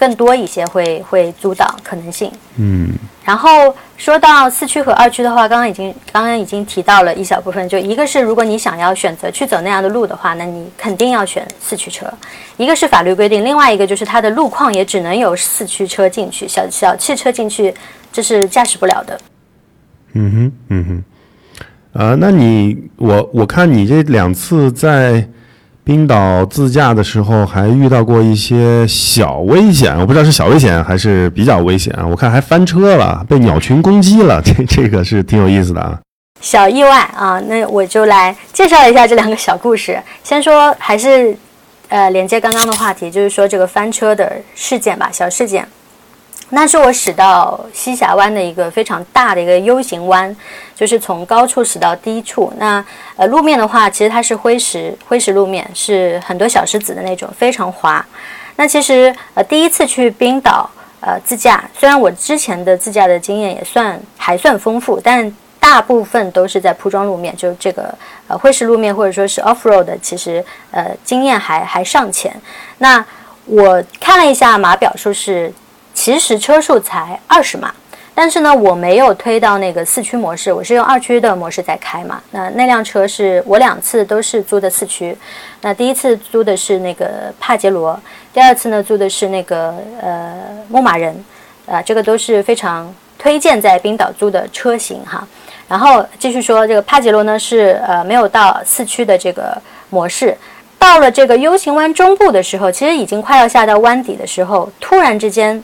[0.00, 2.32] 更多一些会会阻挡可能性。
[2.56, 2.88] 嗯
[3.22, 12.10] 然后说到四驱和二驱的话，刚刚已经刚刚已经提到了一小部分，就一个是如果你想要选择去走那样的路的话，那你肯定要选四驱车。
[12.56, 17.72] 一个是法律规定，另外一个就是它的路况也只能有四驱车进去，小小汽车进去
[18.10, 19.20] 这是驾驶不了的。
[20.14, 20.84] 嗯哼嗯
[21.94, 25.28] 哼，啊，那你我我看你这两次在
[25.82, 31.92] 冰岛自驾的时候，还遇到过一些小危险，我不知道是小危险还是比较危险。
[32.08, 35.98] 我看还翻车了，被鸟群攻击了， 这这个是挺有意思的啊。
[36.40, 40.00] 小意外啊，那我就来介绍一下这两个小故事。
[40.22, 41.36] 先说还是
[41.88, 45.66] 呃连接刚刚的话题，就是说这个翻车的事件吧，小事件。
[46.50, 50.34] 那是我驶到西峡湾的一个非常大的一个 U 型弯，
[50.74, 52.52] 就是从高处驶到低处。
[52.58, 52.84] 那
[53.16, 58.04] 呃路面的话，其实它是灰石灰石路面，是很多小石子的那种，非常滑。
[58.56, 60.68] 那其实呃第一次去冰岛
[61.00, 67.94] 呃自驾，虽然我之前的自驾的经验也算还算丰富，但大部分都是在铺装路面，就这个
[68.26, 72.34] 呃灰石路面或者说是 off road，其实呃经验还还尚浅。
[72.78, 73.04] 那
[73.46, 75.52] 我看了一下码表说是，
[76.02, 77.70] 其实车速才二十码，
[78.14, 82.18] 但是呢我没有推到那个四驱模式，我是用二驱的模式在开嘛。
[82.30, 85.14] 那那辆车是我两次都是租的四驱，
[85.60, 88.00] 那第一次租的是那个帕杰罗，
[88.32, 90.34] 第二次呢租的是那个呃
[90.70, 91.22] 牧马人，
[91.66, 95.28] 呃这个都是非常推荐在冰岛租的车型哈。
[95.68, 99.54] 然后继续说，这个帕杰罗呢是呃没有到四驱的这个
[99.90, 100.34] 模式，
[100.78, 105.62] 到了这个 U 型弯中部的时候，其实已经快要下到弯底的时候，突然之间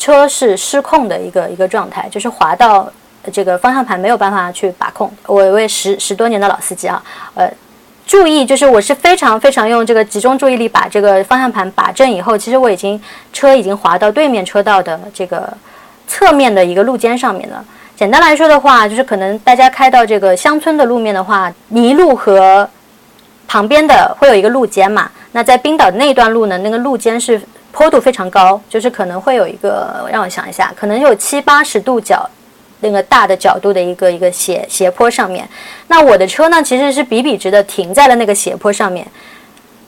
[0.00, 2.90] 车是失控的一个一个状态，就是滑到
[3.32, 5.08] 这个方向盘没有办法去把控。
[5.26, 7.00] 我我也十十多年的老司机啊，
[7.34, 7.48] 呃。
[8.06, 13.00] 注意，就是我是非常非常用这个集中注意力把这个方向盘把正以后，其实我已经
[13.32, 15.48] 车已经滑到对面车道的这个
[16.08, 17.64] 侧面的一个路肩上面了。
[17.94, 22.68] 简单来说的话，就是可能大家开到这个乡村的路面的话，泥路和
[23.46, 25.08] 旁边的会有一个路肩嘛。
[25.30, 27.40] 那在冰岛那段路呢，那个路肩是
[27.72, 32.28] 坡度非常高，就是可能会有一个让我想一下，可能有七八十度角
[32.80, 35.48] 那个大的角度的一个一个斜斜坡上面。
[35.88, 39.06] 那我的车呢，其实是笔笔直的停在了那个斜坡上面。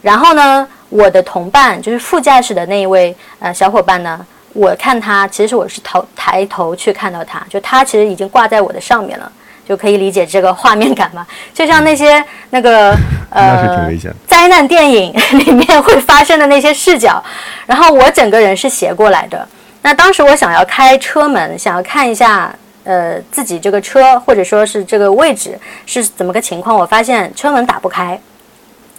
[0.02, 9.30] 然后呢，我的同伴就是副驾驶的那一位呃小伙伴呢，我看他，其实我是头抬头去看到他，就他其实已经挂在我的上面了，
[9.68, 12.96] 就可以理解这个画面感嘛， 就像那些那个
[13.30, 13.90] 呃。
[14.26, 17.22] 灾难电影里面会发生的那些视角，
[17.64, 19.46] 然后我整个人是斜过来的。
[19.82, 28.18] 那当时我想要开车门，想要看一下呃自己这个车或者说是这个位置是怎么个情况，我发现车门打不开。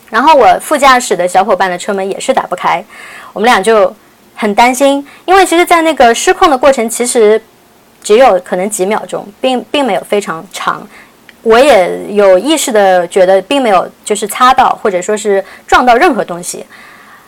[0.10, 2.84] 然后我副驾驶的小伙伴的车门也是打不开，
[3.34, 3.94] 我们俩就
[4.36, 7.42] 很担心，因为其实，在那个失控的过程，其实
[8.04, 10.86] 只有可能几秒钟，并并没有非常长。
[11.42, 16.66] 我也有意识的觉得，并没有就是擦到或者说是撞到任何东西。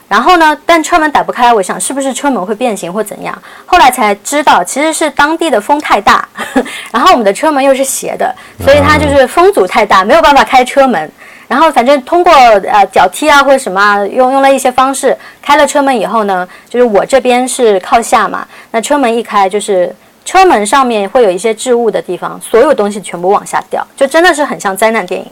[0.07, 3.37] 然后呢，但车门打不开，我想是不是车门会变形或怎样？
[3.65, 6.25] 后来才知道，其实是当地的风太大，
[6.93, 8.33] 然后我们的车门又是斜的，
[8.63, 11.11] 所以它就是风阻太大，没有办法开车门。
[11.47, 19.93] 然后反正通过呃脚踢啊或者什么，用用了一些方式开了车门以后呢，就是我这边是靠下嘛，那车门一开就是
[20.25, 25.27] 车门上面会有一些置物的地方，所有东西全部往下掉，就真的是很像灾难电影。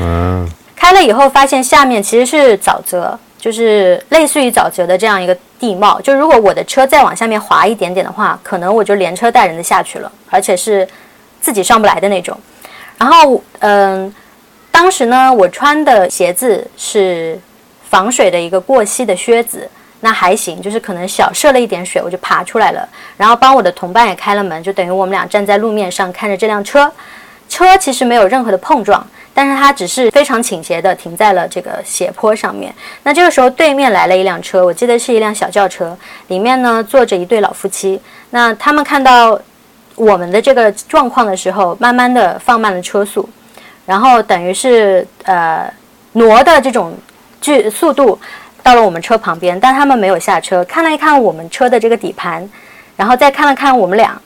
[0.00, 6.00] 嗯 开了以后发现下面其实是沼泽，就是类似于沼泽的这样一个地貌。
[6.00, 10.86] 就如果我的车再往下面滑一点点的话，可能我就连车带人的下去了，而且是
[11.40, 12.36] 自己上不来的那种。
[12.98, 14.12] 然后，嗯，
[14.72, 17.38] 当当时呢，我穿的鞋子是
[17.88, 19.70] 防水的一个过膝的靴子，
[20.04, 22.88] 那还行，就是可能小涉了一点水，我就爬出来了。
[23.16, 26.92] 然后帮我的同伴也开了门，就等于我们俩站在路面上看着这辆车。
[27.48, 32.74] 车其实没有任何的碰撞，但是它只是非常倾斜的停在了这个斜坡上面。
[33.02, 35.96] 那这个时候对面来了一辆车，我记得是一辆小轿车，
[36.28, 38.00] 里面呢坐着一对老夫妻。
[38.30, 39.38] 那他们看到
[39.94, 43.28] 我们的这个状况的时候，慢慢的放慢了车速，
[43.84, 45.70] 然后等于是呃
[46.12, 46.96] 挪的这种
[47.40, 48.18] 距速度
[48.62, 52.48] 到了我们车旁边，但他们没有下车，看了一看我们车的这个底盘，
[52.96, 54.20] 然后再看了看我们俩。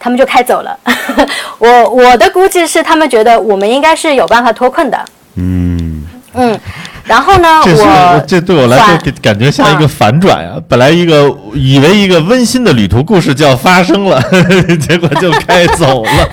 [0.00, 0.78] 他们就开走了，
[1.58, 5.04] 我我的估计是他们觉得我们应该是有办法脱困的。
[5.34, 6.60] 嗯嗯，
[7.04, 14.22] 然后呢， 我这对我来说感感觉像一个反转呀、本来一个以为一个温馨的旅途故事就要发生了，
[14.86, 16.28] 结果就开走了。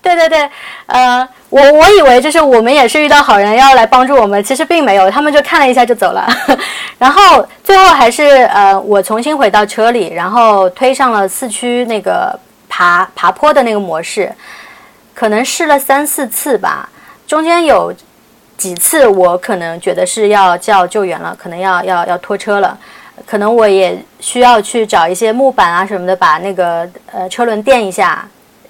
[0.00, 0.48] 对对对，
[0.86, 6.28] 呃，我我以为就是我们也是遇到好人要来帮助我们，其实并没有，他们就看了一下就走了。
[6.98, 14.30] 然后最后还是呃，我重新回到车里，然后推上了四驱那个爬爬坡的那个模式，
[15.14, 16.88] 可能试了三四次吧，
[17.26, 17.94] 中间有
[18.58, 22.76] 几次我可能觉得是要叫救援了，可能要要要拖车了。
[23.26, 28.24] 可能我也需要去找一些木板啊什么的，把那个呃车轮垫一下，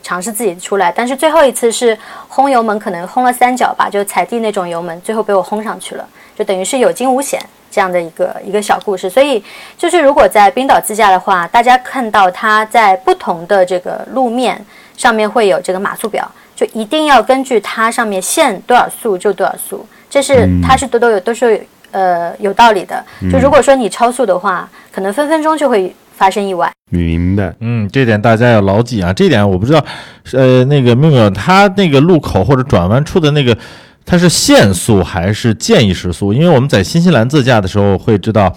[0.09, 0.91] 尝试自己出来。
[0.91, 1.97] 但是最后一次是
[2.29, 7.39] 轰油门，可能轰了三脚吧，就踩地那种油门，最后被我轰上去了，就等于是有惊无险
[7.71, 9.11] 这样的一个一个小故事。
[9.11, 9.45] 所以
[9.77, 14.65] 就是如果在冰岛自驾的话，大家看到它在不同的这个路面
[14.97, 23.05] 上面会有这个码速表，就一定要根据它上面限多少速就多少速，这是它是都都有都是有呃有道理的。
[23.31, 26.71] 就如果说你超速的话，可能分分钟就会发生意外。
[26.91, 27.55] 明白。
[27.61, 29.13] 嗯，这点大家要牢记啊。
[29.13, 29.85] 这点我不知道，
[30.33, 33.57] 呃，那个妙妙他那个路口或者转弯处的那个，
[34.05, 36.33] 它是限速还是建议时速？
[36.33, 38.51] 因为我们在新西兰自驾的时候会知道，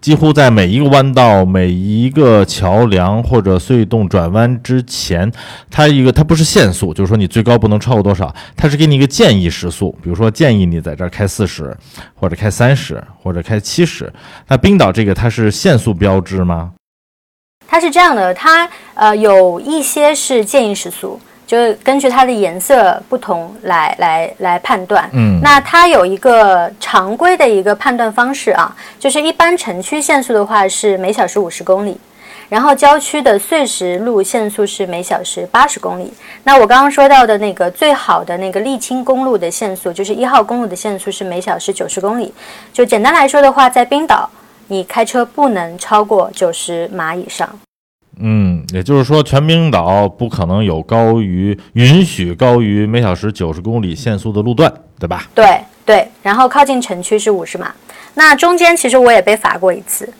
[0.00, 5.30] 几乎在每一个弯道、每一个桥梁或者隧洞转弯之前，
[5.70, 11.76] 它一个它不是限速，就是说你最高不能超过多少，它是给你一个建议时速，比如说建议你在这儿开四十，
[12.14, 14.12] 或者开三十，或者开七十。
[14.48, 16.72] 那冰岛这个它是限速标志吗？
[17.68, 25.08] 它是这样的，它呃有一些是建议时速，就是根据它的颜色不同来来来判断。
[25.12, 31.98] 嗯那它有一个常规的一个判断方式啊，就是一般城区限速的话是每小时五十公里，
[32.48, 36.12] 然后郊区的碎石路限速是每小时八十公里。
[36.44, 42.32] 那我刚刚说到的那个最好的那个沥青公路的限速，就是一号公路的限速是每小时九十公里。
[42.72, 44.28] 就简单来说的话，在冰岛，
[44.68, 47.48] 你开车不能超过九十码以上。
[48.18, 55.28] 嗯，也就是说，全冰岛不可能有高于允许高于每小时九十公里限速的路段，对吧？
[55.34, 57.74] 对对，然后靠近城区是五十码。
[58.14, 60.10] 那中间其实我也被罚过一次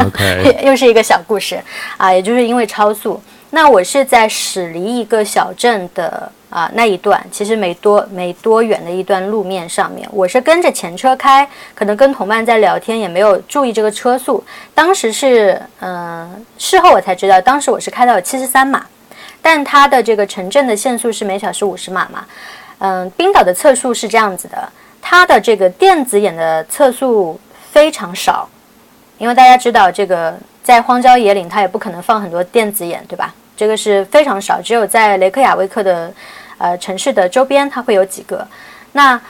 [0.00, 1.60] ，OK， 又是一个小故事
[1.98, 3.22] 啊，也就是因为超速。
[3.54, 14.42] 那我是在驶离一个小镇的啊那一段，其实没多没多远的一段路面上面，我是跟着前车开，可能跟同伴在聊天，也没有注意这个车速。
[14.74, 18.86] 当时是嗯、事后我才知道，当时我是开到了七十三码，
[19.42, 22.24] 但它的这个城镇的限速是每小时五十码嘛。
[22.78, 24.66] 嗯，冰岛的测速是这样子的，
[25.02, 27.38] 它的这个电子眼的测速
[27.70, 28.48] 非常少，
[29.18, 30.34] 因为大家知道这个
[30.64, 33.34] 在荒郊野岭，它也不可能放很多电子眼，对吧？
[33.56, 36.12] 这个是非常少，只有在雷克雅未克的
[36.58, 38.46] 呃城市的周边，它会有几个。
[38.92, 39.20] 那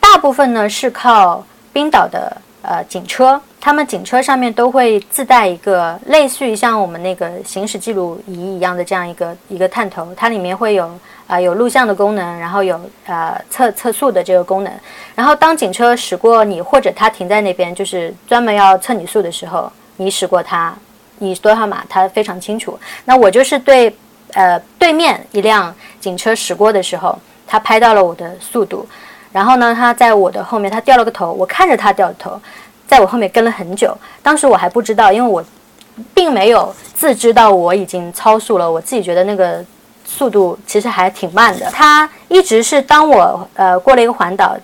[0.00, 10.90] 大部分呢是靠冰岛的呃警车，他们警车上面都会自带一个类似于像我们那个行驶记录仪一样的这样一个一个探头，它里面会有
[11.26, 14.72] 啊、有录像的功能，然后有呃测测速的这个功能。
[15.14, 20.74] 然后当警车驶过你，或者它停在那边，就是专门要测你速的时候，你驶过它，
[21.18, 22.78] 你多少码，他非常清楚。
[23.04, 23.94] 那我就是对
[24.34, 28.86] 呃对面一辆警车驶过的时候，他拍到了我的速度，
[29.32, 32.40] 然后呢，他在我的后面，他掉了个头，我看着他掉头，
[32.86, 33.96] 在我后面跟了很久。
[34.22, 35.44] 当时我还不知道，因为我
[36.14, 39.64] 并没有自知到我已经超速了，我自己觉得那个
[40.04, 41.70] 速度其实还挺慢的。
[41.70, 44.56] 他一直是当我呃过了一个环岛。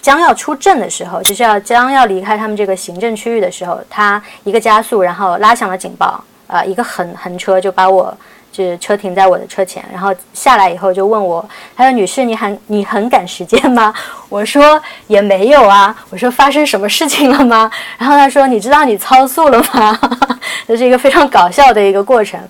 [0.00, 8.16] 将要出镇的时候，就是要将要离开他们这个行政区域的时候，他一个加速，然后拉响了警报，呃，一个横横车就把我
[8.50, 11.46] 就是车停在我的车前，然后下来以后就问我，
[11.76, 13.92] 他说：“女士，你很你很赶时间吗？”
[14.28, 19.98] 我说：“也没有啊。”我说：“发生什么事情了吗？”然后他说：“你知道你超速了吗？”
[20.66, 22.40] 这是一个非常搞笑的一个过程。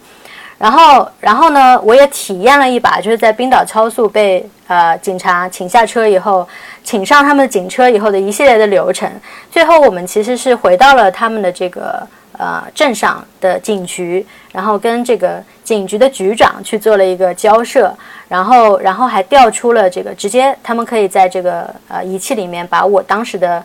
[0.58, 6.46] 然后，然后呢，我也体验了一把，就是在冰岛超速被呃警察请下车以后，
[6.82, 9.08] 请上他们的警车以后的一系列的流程。
[9.52, 17.96] 最后，我们其实是回到了他们的这个呃镇上的警局，然后跟这个警局的局长去做了一个交涉，
[18.26, 23.64] 然后，然后还调出了这个直接他们可以在这个呃仪器里面把我当时的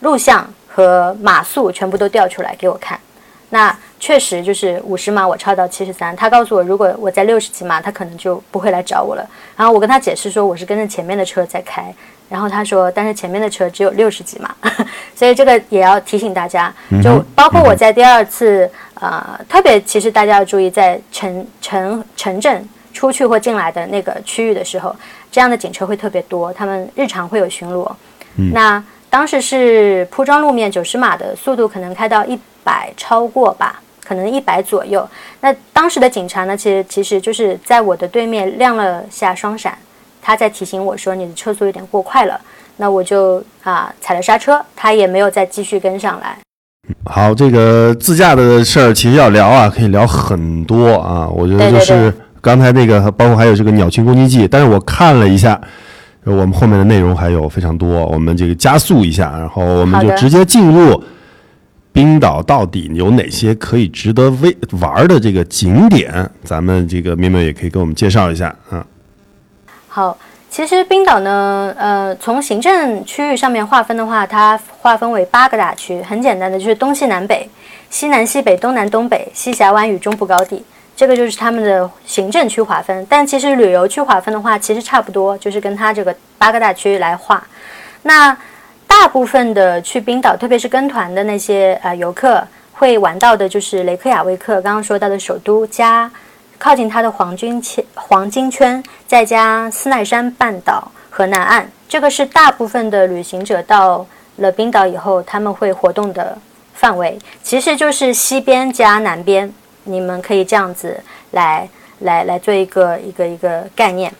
[0.00, 2.96] 录像和码速全部都调出来给我看。
[3.54, 9.28] 那确实就是五十码我超到七十三，他告诉我如果我在六十几码，他可能就不会来找我了。
[9.54, 11.94] 然后我跟他解释说我是跟着前面的车在开，
[12.30, 14.54] 然后他说但是前面的车只有六十几码，
[15.14, 16.72] 所以这个也要提醒大家，
[17.04, 24.96] 就包括我在第二次呃，特别其实大家要注意在城城城镇出去或进来的那个区域的时候，
[25.30, 27.86] 这样的警车会特别多，他们日常会有巡逻。
[28.54, 32.40] 那当时是铺装路面九十码的速度，可能开到一。
[32.64, 35.08] 百超过吧，可能一百左右。
[35.40, 39.76] 那当时的警察呢，其实其实就是在我的对面亮了下双闪，
[40.20, 42.40] 他在提醒我说你的车速有点过快了。
[42.78, 46.36] 那我就啊踩了刹车，他也没有再继续跟上来。
[47.04, 51.28] 好，这个自驾的事儿其实要聊啊，可以聊很多啊。
[51.28, 55.60] 我觉得就是刚才那个，包括还有这个鸟群攻击记，但是我看了一下，
[56.24, 61.02] 我们后面的内容还有非常多，我们这个加速一下，然后我们就直接进入。
[61.92, 66.30] 冰岛到底有哪些可以值得为玩的这个景点？
[66.42, 68.84] 咱们这个喵喵也可以给我们介绍一下啊。
[69.88, 70.16] 好，
[70.48, 77.46] 其实冰岛呢，呃，从行政区域上面划分的话，它划分为八个大区，很简单的就是东西南北、
[77.90, 80.64] 西南西北、东南东北、西峡湾与中部高地，
[80.96, 83.06] 这个就是他们的行政区划分。
[83.06, 87.46] 但其实旅游区划分的话，其实差不多，就是跟它这个八个大区来划。
[88.04, 88.34] 那
[88.94, 96.08] 大部分的去冰岛，特别是跟团的那些呃游客，会玩到的就是雷克雅未克，刚刚说到的首都加
[96.58, 106.36] 靠近它的黄金圈，黄金圈，再加斯奈山半岛和南岸，这个是大部分的旅行者到了冰岛以后他们会活动的
[106.74, 109.52] 范围，其实就是西边加南边，
[109.84, 111.00] 你们可以这样子
[111.32, 111.68] 来
[112.00, 114.12] 来来做一个一个一个概念。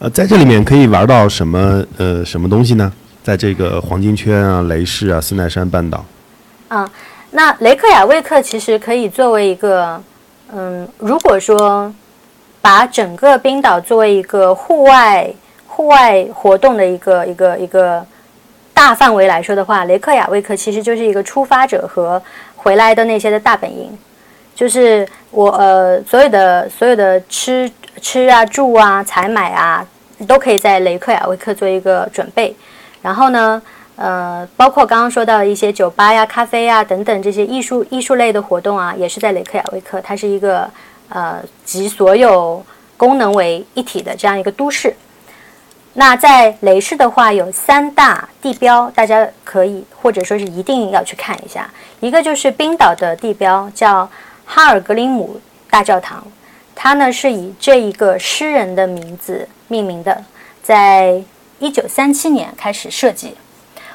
[0.00, 2.90] 呃，在这里面可以玩到什么呃什么东西呢？
[3.30, 6.04] 在这个黄金圈啊、雷士啊、斯奈山半岛，
[6.66, 6.90] 啊，
[7.30, 10.02] 那雷克雅未克其实可以作为一个，
[10.52, 11.94] 嗯，如果说
[12.60, 15.32] 把整个冰岛作为一个户外
[15.68, 18.04] 户外活动的一个一个一个
[18.74, 22.20] 大范围来说的话，雷克雅未克其实就是一个出发者和
[22.56, 23.96] 回来的那些的大本营，
[24.56, 27.70] 就是我呃所有的所有的吃
[28.02, 29.86] 吃啊、住啊、采买啊，
[30.26, 32.52] 都可以在雷克雅未克做一个准备。
[33.02, 33.62] 然后呢，
[33.96, 40.68] 呃，包括刚刚说到的一些酒吧呀、咖啡呀等等这些艺术艺术类的活动啊，也是在雷克雅未克，它是一个
[41.08, 42.62] 呃集所有
[42.98, 44.94] 功能为一体的这样一个都市。
[45.94, 51.68] 那在雷市的话，有三大地标，大家可以或者说是一定要去看一下。
[52.00, 54.08] 一个就是冰岛的地标，叫
[54.44, 55.40] 哈尔格林姆
[55.70, 56.22] 大教堂，
[56.74, 60.22] 它呢是以这一个诗人的名字命名的，
[60.62, 61.22] 在。
[61.60, 63.36] 一九三七年开始设计，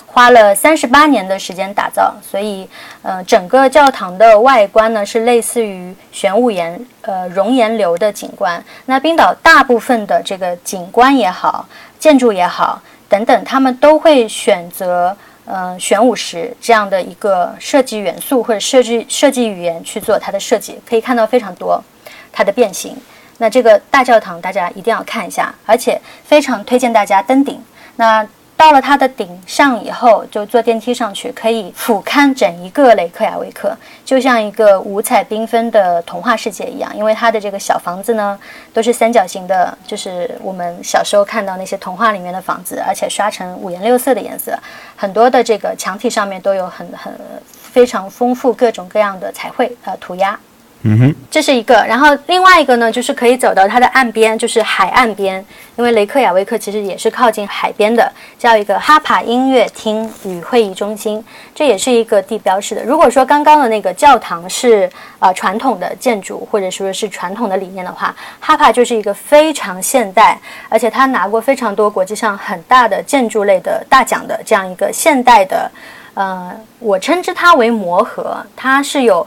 [0.06, 2.70] 花了三十八年的时间打造，所以，
[3.02, 8.64] 呃，整个教堂的外观呢是类似于玄武岩，呃，熔岩流的景观。
[8.86, 21.84] 那冰岛大部分的这个景观也好，建筑也好，等等，他们都会选择，呃，玄武石这样的一个设计元素或者设计设计语言去做它的设计，可以看到非常多
[22.32, 22.96] 它的变形。
[23.38, 27.62] 那这个大教堂大家一定要看一下，而且非常推荐大家登顶。
[27.96, 28.26] 那
[28.58, 36.96] 到了它的顶上以后，就坐电梯上去，可以俯瞰整一个雷克雅未克，就像一个五彩缤纷的童话世界一样。
[36.96, 38.40] 因为它的这个小房子呢，
[38.74, 44.58] 都是三角形的，就是我们小时候看到那些童话里面的房子，而且刷成五颜六色的颜色，
[44.96, 47.14] 很多的这个墙体上面都有很很
[47.50, 50.40] 非常丰富各种各样的彩绘呃涂鸦。
[50.88, 55.44] 嗯哼，这是一个，然后另外一个呢，就是可以走到它的岸边，就是海岸边，
[55.78, 58.08] 因为雷克雅未克其实也是靠近海边的，
[58.38, 61.26] 叫一个哈帕音乐厅与会议中心，
[61.56, 62.84] 这也是一个地标式的。
[62.84, 75.72] 如果说刚刚的那个教堂是呃传统的建筑或者说是传统的理念的话，哈帕就是一个非常现代，而且它拿过非常多国际上很大的建筑类的大奖的这样一个现代的，
[76.14, 79.26] 呃，我称之它为魔盒，它是有。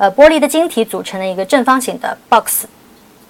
[0.00, 2.64] 呃，玻璃的晶体组成的一个正方形的 box，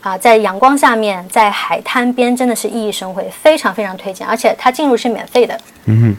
[0.02, 4.24] 啊，在阳光下面，在海滩边，真的是熠熠生辉，非常非常推荐。
[4.24, 5.60] 而且它进入是免费的。
[5.86, 6.16] 嗯哼。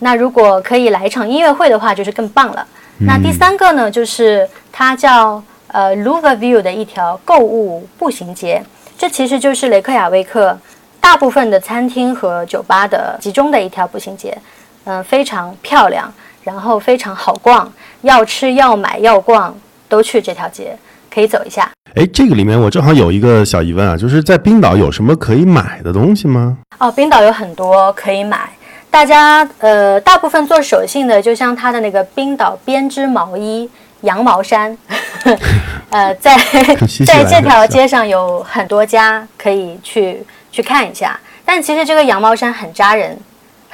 [0.00, 2.66] 那如果可以来一场音乐会的话，就是更棒了。
[2.98, 8.62] 那第三个呢，就是它叫呃 Louver View 的一条购物步行街，
[8.98, 10.58] 这其实就是雷克雅未克
[11.00, 14.36] 大部分的餐厅和酒吧的集中的一条步行街，
[14.84, 19.56] 嗯、非常漂亮，然后非常好逛，要吃要买要逛
[19.94, 20.76] 都去这条街，
[21.08, 21.70] 可以走一下。
[21.94, 26.58] 哎，这个里面我正好有一个小疑问啊，就是在冰岛有什么可以买的东西吗？
[26.80, 28.50] 哦，冰岛有很多可以买，
[28.90, 33.70] 大家呃大部分做手信的，就像他的那个冰岛编织毛衣、
[34.00, 34.76] 羊毛衫，
[35.90, 36.36] 呃，在
[37.06, 41.16] 在这条街上有很多家可以去去看一下。
[41.44, 43.16] 但其实这个羊毛衫很扎人，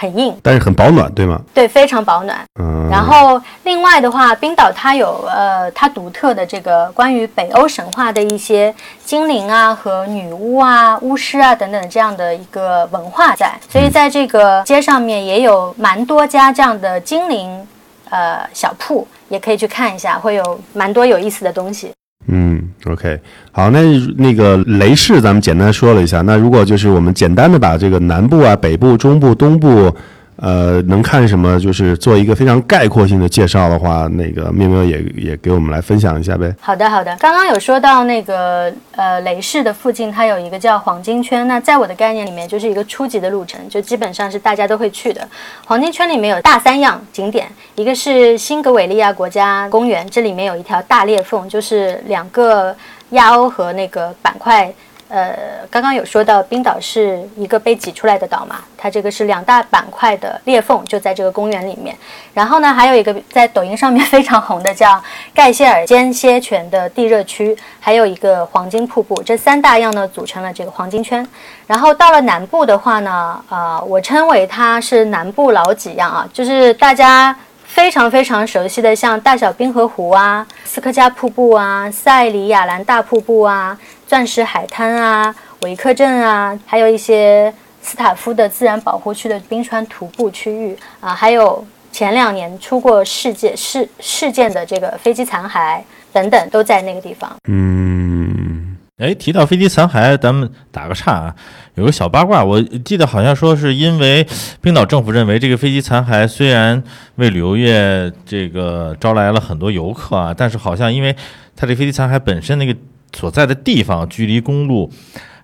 [0.01, 1.38] 很硬，但是很保暖，对吗？
[1.53, 2.38] 对，非常保暖。
[2.59, 8.74] 嗯，然后另外的话，冰岛它有呃它独特的这个关于北欧神话的一些
[9.05, 17.66] 精灵啊和女巫啊、巫师啊等等这样的一个文化在，所以在这个街上面也有蛮多家这样的精灵
[18.09, 21.92] 呃小铺，也可以去看一下，会有蛮多有意思的东西。
[22.28, 23.18] 嗯，OK，
[23.50, 23.80] 好，那
[24.16, 29.92] 那个雷士咱们简单说了一下，那如果就是我们简单的把这个南部啊、北部、中部、东部，
[30.41, 36.51] 呃，能看什么，就是做一个非常概括性的介绍的话，那个妙妙也也给我们来分享一下呗。
[36.61, 37.14] 好的，好的。
[37.20, 41.47] 刚刚有说到那个呃雷士的附近，它有一个叫黄金圈。
[41.47, 45.28] 那在我的概念里面，就是一个初级的路程，就基本上是大家都会去的。
[45.66, 52.74] 黄金圈里面有大三样景点，一个是新格韦利亚国家公园，这里面有一条大裂缝，就是两个
[53.11, 54.72] 亚欧和那个板块。
[55.11, 61.94] 呃，刚刚有说到冰岛是一个被挤出来的岛嘛，它这个是两大板块的裂缝，就在这个公园里面。
[62.32, 65.02] 然后呢，还有一个在抖音上面非常红的叫
[65.34, 71.26] 盖谢尔间歇泉的地热区，还有一个黄金瀑布，这三大样呢组成了这个黄金圈。
[71.66, 77.36] 然后到了南部的话呢，呃，我称为它是南部老几样啊，就是大家。
[77.62, 83.78] 非常非常熟悉的，像大小冰河湖啊、斯科加瀑布啊、塞里亚兰大瀑布啊、
[84.11, 95.80] 钻石海滩啊、维克镇啊，还有一些斯塔夫的自然保护区的冰川徒步区域啊，还有前两年出过事件事事件的这个飞机残骸
[96.12, 97.30] 等等，都在那个地方。
[97.48, 101.34] 嗯，哎，提到飞机残骸，咱们打个岔啊，
[101.76, 104.26] 有个小八卦，我记得好像说是因为
[104.61, 106.82] 冰岛政府认为这个飞机残骸虽然
[107.14, 111.14] 为旅游业这个招来了很多游客啊，但是好像因为
[111.54, 112.76] 它这飞机残骸本身那个
[113.14, 114.90] 所在的地方距离公路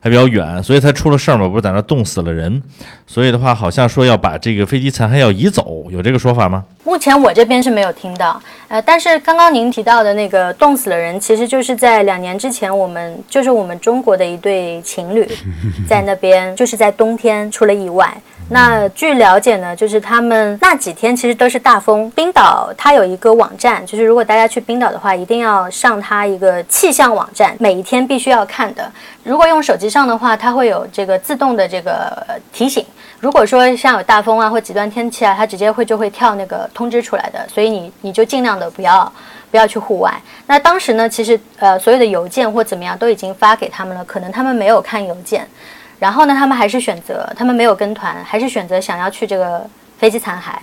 [0.00, 2.62] 还比较远，所以才出了事儿嘛，不是在那冻死了人，
[3.06, 6.64] 所以的话好像说要把这个飞机残骸要移走，有这个说法吗？
[6.84, 15.28] 目前我这边是没有听到，呃，但是刚刚您提到的那个冻死了人，其实就是在两年之前，我们就是我们中国的一对情侣，
[15.88, 18.16] 在那边就是在冬天出了意外。
[18.48, 22.08] 那据了解呢，就是他们那几天其实都是大风。
[22.12, 28.88] 冰岛它有一个网站，就是如果大家去冰岛的话，一定要上它一个气象网站，每一天必须要看的。
[29.24, 32.86] 如果用手机上的话，它会有这个自动的这个提醒。
[33.18, 39.12] 如果说像有大风啊或极端天气啊，它直接会就会跳那个通知出来的，所以你你就尽量的不要
[39.50, 40.14] 不要去户外。
[40.46, 45.48] 那当时呢，其实呃所有的邮件或怎么样都已经发给他们了，可能他们没有看邮件，
[45.98, 49.66] 然后呢，他们还是选择他们没有跟团，还是选择想要去这个
[49.98, 50.54] 飞机残骸。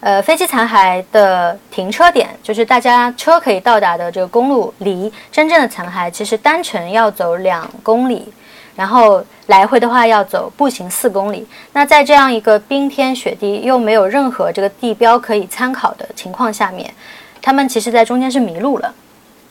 [0.00, 8.32] 呃，飞机残骸的停车点就是大家车可以到达的这个公路，离真正的残骸其实单程要走两公里，
[8.74, 11.46] 然后来回的话要走步行四公里。
[11.74, 16.90] 那在这样一个冰天雪地又没有任何这个地标可以参考的情况下面，
[17.42, 18.94] 他们其实在中间是迷路了，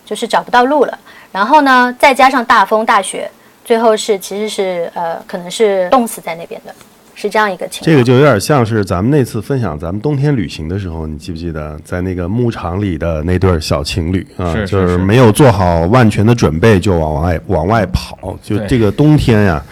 [0.04, 0.98] 就是找不到路了。
[1.32, 3.30] 然后呢，再加上大风大雪，
[3.70, 6.74] 最后是其实是呃可能是冻死在那边的，
[7.14, 7.86] 是这样一个情况。
[7.86, 14.52] 这个就有点像是咱们那次分享咱们冬天旅行的时候，你记不记得在那个牧场里的那对儿小情侣啊？
[14.56, 19.64] 是是就是没有做好万全的准备就往外往外跑，就这个冬天呀。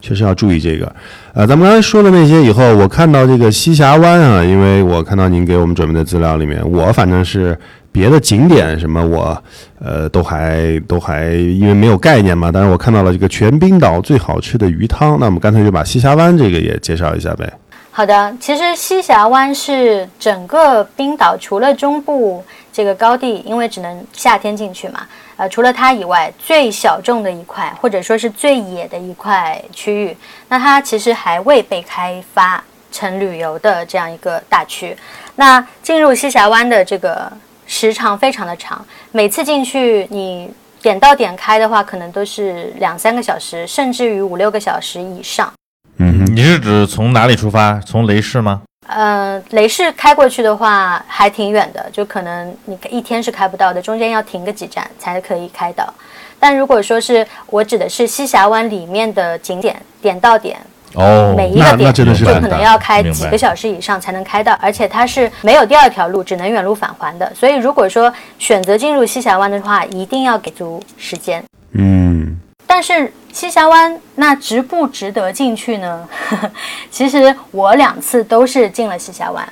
[0.00, 0.94] 确实要注意这个，
[1.32, 7.56] 呃，咱们刚才说的那些以后，我看到这个西峡湾啊，因为我看到您给我们准备的资料里面，我反正是
[7.96, 9.42] 别的景点什么我，
[9.78, 17.50] 呃，都还都还因为没有概念嘛，但是我看到了这个全冰岛最好吃的鱼汤，那我们干脆就把西峡湾这个也介绍一下呗。
[17.90, 25.00] 好的，其实西峡湾是整个冰岛除了中部这个高地，因为只能夏天进去嘛，
[25.38, 30.14] 呃，除了它以外最小众的一块，或者说是最野的一块区域。
[30.50, 34.94] 那它其实还未被开发成旅游的这样一个大区。
[35.36, 37.32] 那进入西峡湾的这个
[37.66, 40.50] 时长非常的长，每次进去你
[40.80, 45.52] 点到点开的话，可能都是两三个小时，甚至于五六个小时以上。
[45.98, 47.80] 嗯哼，你是指从哪里出发？
[47.80, 48.62] 从雷市吗？
[48.86, 55.92] 呃，雷市开过去的话还挺远的，就可能你一天是开不到的，中间要停个几站才可以开到。
[56.38, 60.60] 但如果说是我指的是西峡湾里面的景点，点到点，
[60.96, 67.30] 哦，每一个点就可能要开几个小时以上才能开到，而且它是没有第二条路，只能远路返还的。
[67.34, 71.44] 所以如果说选择进入西峡湾的话，一定要给足时间。
[71.72, 76.08] 嗯，但是西峡湾那值不值得进去呢？
[76.90, 79.46] 其实我两次都是进了西峡湾，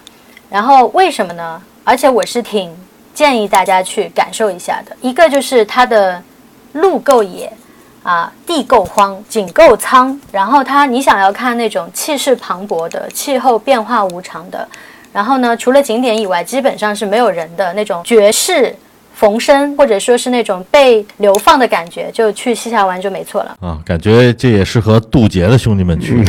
[0.48, 1.60] 然后为什么呢？
[1.84, 2.74] 而且我是挺
[3.12, 4.96] 建议大家去感受一下的。
[5.02, 6.22] 一个就是它的
[6.72, 7.52] 路够野
[8.04, 14.68] 啊，地够荒，井够苍，然后它你想要看那种气势磅礴的、气候变化无常的，
[15.10, 18.76] 然后呢，除了景点以外，基本上是没有人的那种绝世
[19.14, 23.56] 逢生，或者说是那种被流放的感觉，就去西峡湾就没错了。
[23.60, 26.22] 啊，感觉这也适合渡劫的兄弟们去。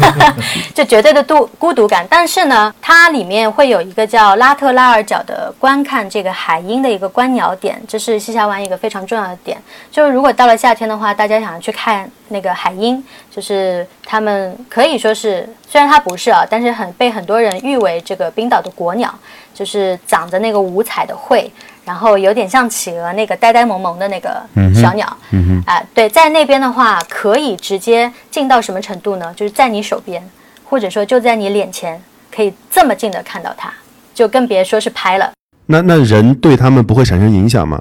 [0.74, 2.06] 就绝对的度孤独感。
[2.08, 9.56] 但是呢，它里面会有一个叫拉特拉尔角的观看这个海鹰的一个观鸟点，这是西峡湾一个非常重要的点。
[9.90, 13.02] 就是如果到了夏天的话，大家想要去看那个海鹰，
[13.34, 19.12] 就是他们可以说是，虽然它不是啊，但是很被很多人誉为这个冰岛的国鸟，
[19.54, 21.50] 就是长着那个五彩的喙。
[21.88, 24.42] 然后有点像企鹅那个呆呆萌萌的那个
[24.78, 29.32] 小鸟，嗯啊、对，在那边的话可以直接近到什么程度呢？
[29.34, 30.22] 就是在你手边，
[30.66, 31.98] 或者说就在你脸前，
[32.30, 33.72] 可以这么近的看到它，
[34.14, 35.32] 就更别说是拍了。
[35.64, 37.80] 那那人对他们不会产生影响吗？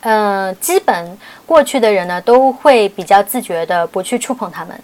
[0.00, 1.16] 嗯、基本
[1.46, 4.80] 过去的人呢都会比较自觉的不去触碰它们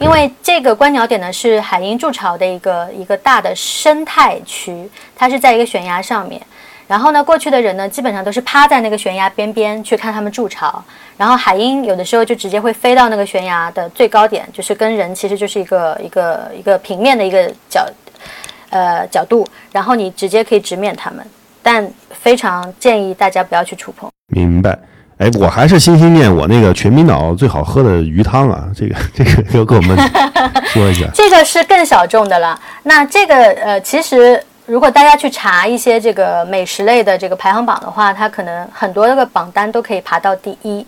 [0.00, 6.40] 因为这个观鸟点呢是海鹰筑巢的一个一个大的生态区，它是在一个悬崖上面。
[6.88, 10.82] 然后呢，过去的人呢，基本上都是趴在那个悬崖边边去看他们筑巢。
[11.16, 17.86] 然后海鹰有的时候就直接会飞到那个悬崖的最高点，就是跟人其实就是一个一个一个平面的一个角，
[18.70, 21.24] 呃角度，然后你直接可以直面他们。
[21.62, 24.10] 但非常建议大家不要去触碰。
[24.28, 24.78] 明白。
[25.18, 29.98] 哎，我还是心心念我那个全民岛最好喝的鱼汤啊，这个这个要跟我们
[30.66, 31.04] 说一下。
[31.12, 32.58] 这个是更小众的了。
[32.84, 40.86] 那这个呃，其实如果大家去查一些这个美食类的这个排行榜的话，它可能很多个榜单都可以爬到第一。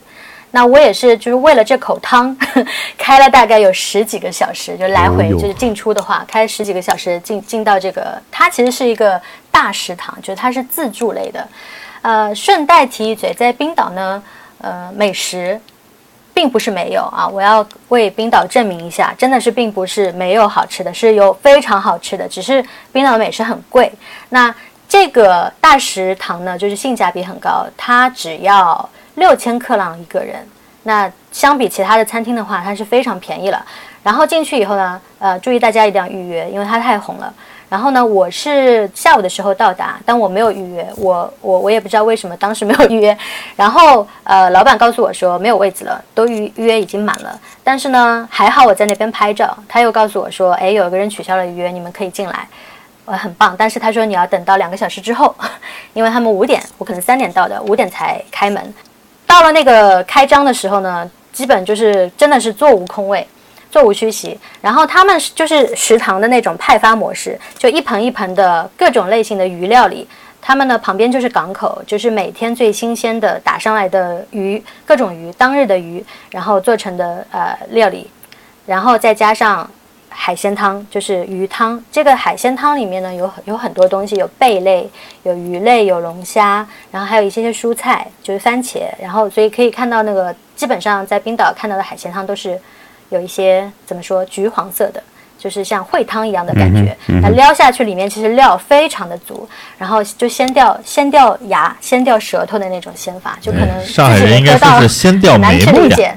[0.50, 2.36] 那我也是，就是为了这口汤，
[2.98, 9.18] 开了大概有十几个小时，就来回就是进出的话，开十几个小时进进到这个，它其实是一个
[9.50, 11.48] 大食堂，就是它是自助类的。
[12.02, 14.22] 呃，顺带提一嘴，在冰岛呢，
[14.60, 15.58] 呃，美食
[16.41, 23.93] 并不是没有啊，我要为冰岛证明一下，真的是并不是没有好吃的，是有非常好吃的，只是冰岛的美食很贵。
[24.30, 24.55] 那
[24.88, 30.36] 这个大食堂呢，就是性价比很高，它只要六千克朗一个人。
[30.84, 33.62] 那相比其他的餐厅的话，它是非常便宜了。
[34.03, 37.30] 然后进去以后呢，呃，注意大家一定要预约，因为它太红了。
[37.70, 43.16] 然后呢，我是下午的时候到达，但我没有预约，我我我也不知道为什么当时没有预约。
[43.56, 47.40] 然后呃，老板告诉我说没有位子了，都预预约已经满了。
[47.62, 52.46] 但是呢，还好我在那边拍照，他又告诉我说，哎，有一个人取消了预约，你们可以进来。
[53.06, 55.34] 呃，很棒，但是他说你要等到两个小时之后，
[55.94, 58.74] 因为他们五点，我可能三点到的，五点才开门。
[59.26, 63.26] 到了那个开张的时候呢，基本就是真的是座无空位，
[63.70, 64.38] 座无虚席。
[64.60, 70.06] 然后他们就是食堂的那种派发模式，就一盆一盆的各种类型的鱼料理。
[70.42, 78.10] 他们呢旁边就是港口，就是每天最新鲜的打上来的鱼，各种鱼，当日的鱼，然后做成的呃料理，
[78.64, 79.70] 然后再加上
[80.08, 81.84] 海鲜汤，就是鱼汤。
[81.92, 84.88] 这个海鲜汤里面呢有有很多东西，有贝类，
[85.24, 88.80] 有鱼类，有龙虾，然后还有一些些蔬菜，就是番茄。
[88.98, 92.58] 然后所以可以看到那个基本上在冰岛看到的海鲜汤都是
[93.11, 95.02] 有一些怎么说橘黄色的。
[95.42, 99.48] 就是像烩汤一样的感觉，那撩下去里面其实料非常的足，
[99.78, 105.58] 然后就先掉先掉牙、先掉舌头的那种先法，就可能上海人应该说是先掉眉毛呀。
[105.58, 106.14] 去理解。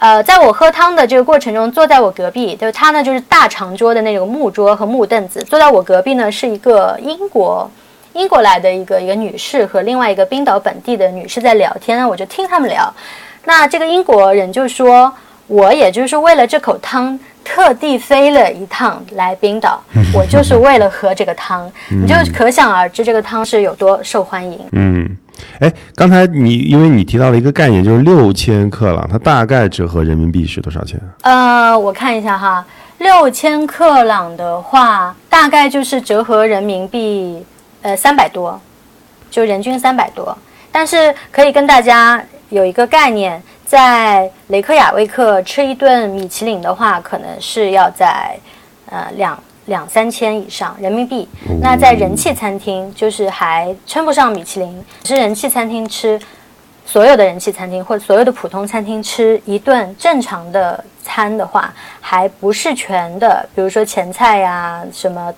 [0.00, 7.70] 呃，在我喝汤的这个过程中，坐在我隔壁，就是他呢，就是大长桌的那种木桌和木凳子，坐在我隔壁呢是一个英国
[8.14, 12.92] 英国来的一个一个女士和另外一个冰岛本地的女士在聊天呢，我就听他们聊。
[13.44, 15.12] 那这个英国人就说，
[15.46, 17.18] 我也就是为了这口汤。
[17.48, 19.80] 特地飞了一趟来冰岛，
[20.12, 24.58] 我就是为了喝这个汤， 你就可想而知这个汤是有多受欢迎。
[24.72, 25.08] 嗯，
[25.60, 31.00] 哎，刚才你因为你提到了一个概念，就是六千克朗，它大概折合人民币是多少钱？
[31.22, 32.66] 呃，我看一下哈，
[32.98, 37.46] 六千克朗的话，大概就是折合人民币
[37.82, 38.60] 呃三百多，
[39.30, 40.36] 就人均三百多。
[40.72, 48.38] 但是可以跟大家有一个概念，在雷克雅未克吃一顿米其林的话，可能是要在
[48.88, 51.28] 呃两两三千以上人民币。
[51.60, 56.18] 那在人气餐厅，就是还称不上米其林，只是人气餐厅吃
[56.84, 65.34] 所有的人气餐厅或所有的普通餐厅吃一顿正常的餐的话，还不是全的，比如说前菜呀、什么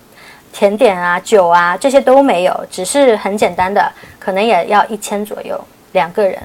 [0.53, 5.59] 甜点啊、酒啊这些都没有，只是很简单的，可能也要一千左右
[5.93, 6.39] 两个人。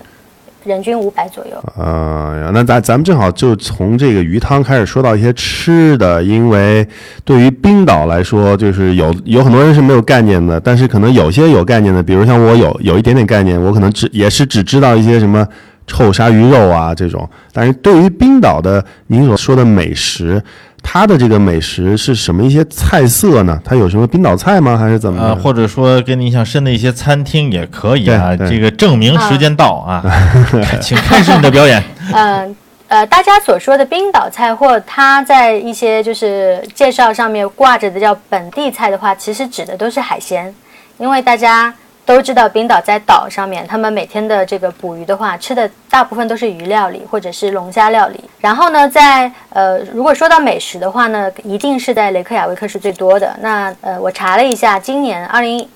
[0.64, 1.52] 人均五百左右。
[1.76, 6.86] 哎呀，那咱咱们正好就从这个鱼汤开始说到一些吃的，因为
[7.24, 15.46] 对于冰岛来说，就是有有很多人是没有概念的，但是可能有些有概念的，比如像我有有一点点概念，我可能只也是只知道一些什么
[15.86, 20.42] 臭鲨鱼肉啊这种，但是对于冰岛的您所说的美食。
[20.86, 23.58] 它的这个美食是什么一些菜色呢？
[23.64, 24.76] 它有什么冰岛菜吗？
[24.76, 28.36] 还是怎么呃，或者说跟你印象深的一些餐厅也可以啊。
[28.46, 30.04] 这个证明时间到啊，
[30.82, 31.82] 请开始你的表演。
[32.12, 32.54] 嗯
[32.88, 40.54] 呃，大家所说的冰岛菜，或它在一些就是介绍上面挂着的叫本地菜的话，其实指的都是海鲜，
[40.98, 41.72] 因为大家。
[42.06, 48.22] 都知道冰岛在岛上面，他们每天的这个捕鱼的话，吃的大部分都是鱼料理或者是龙虾料理。
[48.40, 53.34] 然后呢，在呃，如果说到美食的话呢，一定是在雷克雅未克是最多的。
[53.40, 55.66] 那呃，我查了一下，今年二零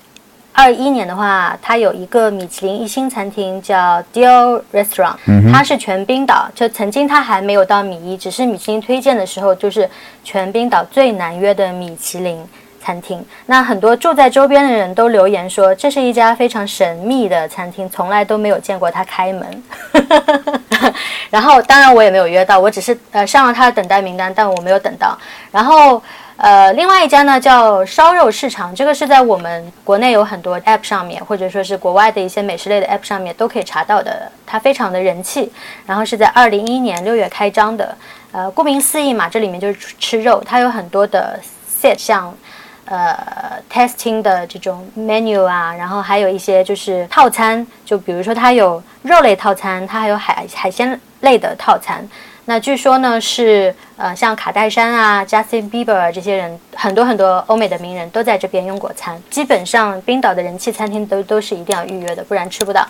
[0.53, 5.15] 二一年的话，它有一个米其林一星餐厅叫 Deal Restaurant，
[5.51, 9.89] 它是全冰岛，就曾经它还没有到米一，只是米其林推荐的时候，就是
[10.23, 12.45] 全冰岛最难约的米其林。
[12.81, 19.63] 餐厅，那很多住在周边的人都留言说，这是一家非常神秘的餐厅，从来都没有见过它开门。
[21.29, 25.15] 然后，当然我也没有约到，我只是呃上了他的等待名单，但我没有等到。
[25.51, 26.01] 然后，
[26.37, 35.51] 呃，另外一家呢叫烧肉市场，这个是在我们国内有很多 app 上面，或者说是国外的一些美食类的 app 上面都可以查到的，它非常的人气。
[35.85, 37.95] 然后是在二零一一年六月开张的，
[38.31, 41.39] 呃，顾名思义嘛，这里面就是吃肉，它有很多的
[41.81, 42.33] set 像。
[42.89, 43.15] 呃
[43.71, 52.03] ，testing 的这种 menu 啊，然后还有一些就是套餐，就比如说它有肉类套餐，它还有海海鲜类的套餐。
[52.45, 59.21] 那据说呢是呃，像卡戴珊啊、Justin Bieber 这些人，很多很多欧美的名人都在这边用过餐。
[59.29, 62.83] 基本上冰岛的人气餐厅都都是一定要预约的，不然吃不到。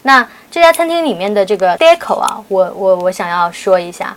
[0.00, 4.16] 那这家餐厅里面的这个 deco 啊，我我我想要说一下，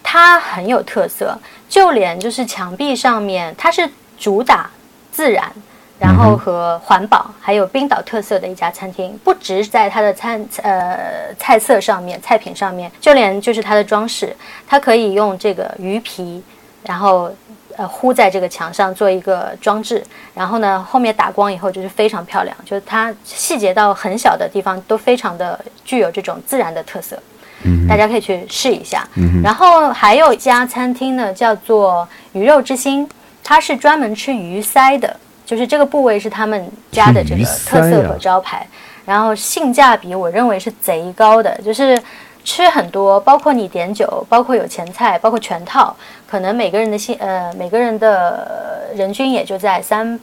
[0.00, 1.36] 它很有特色，
[1.68, 3.90] 就连就是墙壁上面它是。
[4.24, 4.70] 主打
[5.12, 5.52] 自然，
[5.98, 14.34] 然后和环保，还有冰岛特色的一家餐厅，不只在它的餐呃菜色上面、菜品上面，就连就是它的装饰，
[14.66, 16.42] 它可以用这个鱼皮，
[16.84, 17.30] 然后
[17.76, 20.02] 呃糊在这个墙上做一个装置，
[20.32, 27.22] 然后呢后面打光以后就是非常漂亮，就是它细节到很小的地方都非常的具有这种自然的特色，
[27.64, 29.06] 嗯大家可以去试一下。
[29.42, 33.06] 然后还有一家餐厅呢，叫做鱼肉之心。
[33.44, 35.14] 它是专门吃鱼鳃的，
[35.44, 38.66] 就是这个部位是他们家的这个特色和招牌，
[39.04, 42.02] 然后性价比我认为是贼高的，就是
[42.42, 45.94] 吃很多，包括你点酒，包括有前菜，包括全套，
[46.26, 50.18] 可能每个人的性呃每个人的人均也就在三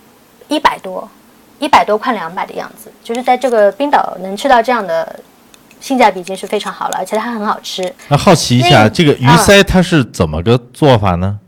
[0.48, 1.08] 一百多，
[1.60, 5.20] 一百多快两百的样子，就是在这个冰岛能吃到这样的
[5.80, 7.94] 性价比已经是非常好了，而且它很好吃。
[8.08, 11.40] 那好奇一下，这个鱼鳃它是怎么个做法呢？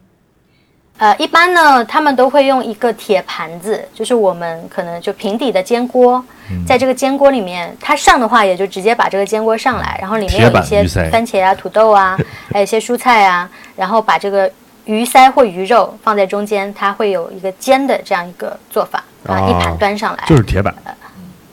[1.04, 6.24] 呃，一般呢，他们都会用一个铁盘子，就是我们可能就平底的煎锅，
[6.66, 10.82] 在这个煎锅里面，它上的话也就直接把这个煎锅上来，然后里面有一些
[11.12, 12.18] 番茄啊、土豆啊，
[12.54, 14.50] 还有一些蔬菜啊，然后把这个
[14.86, 20.24] 鱼鳃或鱼肉放在中间，它会有一个煎的这样一个做法啊，一盘端上来。
[20.26, 20.74] 就是铁板，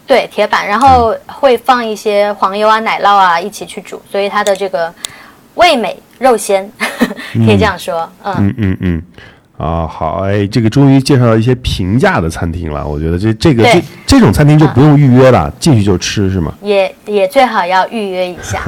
[0.07, 4.94] 对，铁板，然后会放一些黄油啊、奶酪啊一起去煮，所以它的这个
[5.57, 6.70] 味美肉鲜，
[7.34, 8.34] 可以这样说，嗯。
[8.38, 9.03] 嗯嗯嗯。
[9.61, 12.86] 啊，好，哎，这个终于介绍到一些平价的餐厅了。
[12.86, 16.50] 我觉得这这个这这种餐厅就不用预约了，进去就吃是吗？
[16.62, 18.58] 也也最好要预约一下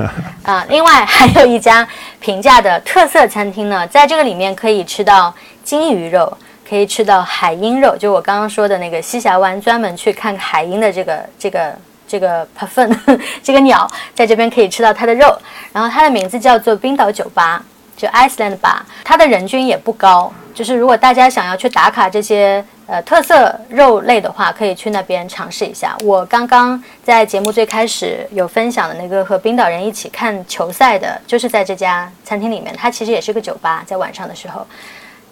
[0.43, 0.63] 啊。
[0.69, 1.89] 另外还有一家
[2.21, 5.35] 平价的特色餐厅呢，在这个里面可以吃到
[5.65, 6.37] 金鱼肉，
[6.69, 11.75] 可以吃到海鹰肉，就我刚刚说的那个西峡湾专门去看海鹰的这个这个
[12.07, 15.35] 这个 p f n 这个鸟，在这边可以吃到它的肉。
[15.73, 17.65] 然后它的名字叫做冰岛酒吧，
[17.97, 20.33] 就 Iceland Bar，它的人均也不高。
[20.55, 25.97] 就是如果大家想要去打卡这些呃特色肉类的话，可以去那边尝试一下。
[26.05, 32.75] 我刚刚在节目最开始有分享的那个和冰岛人一起看球赛的，就是在这家餐厅里面。
[32.77, 34.67] 它其实也是个酒吧，在晚上的时候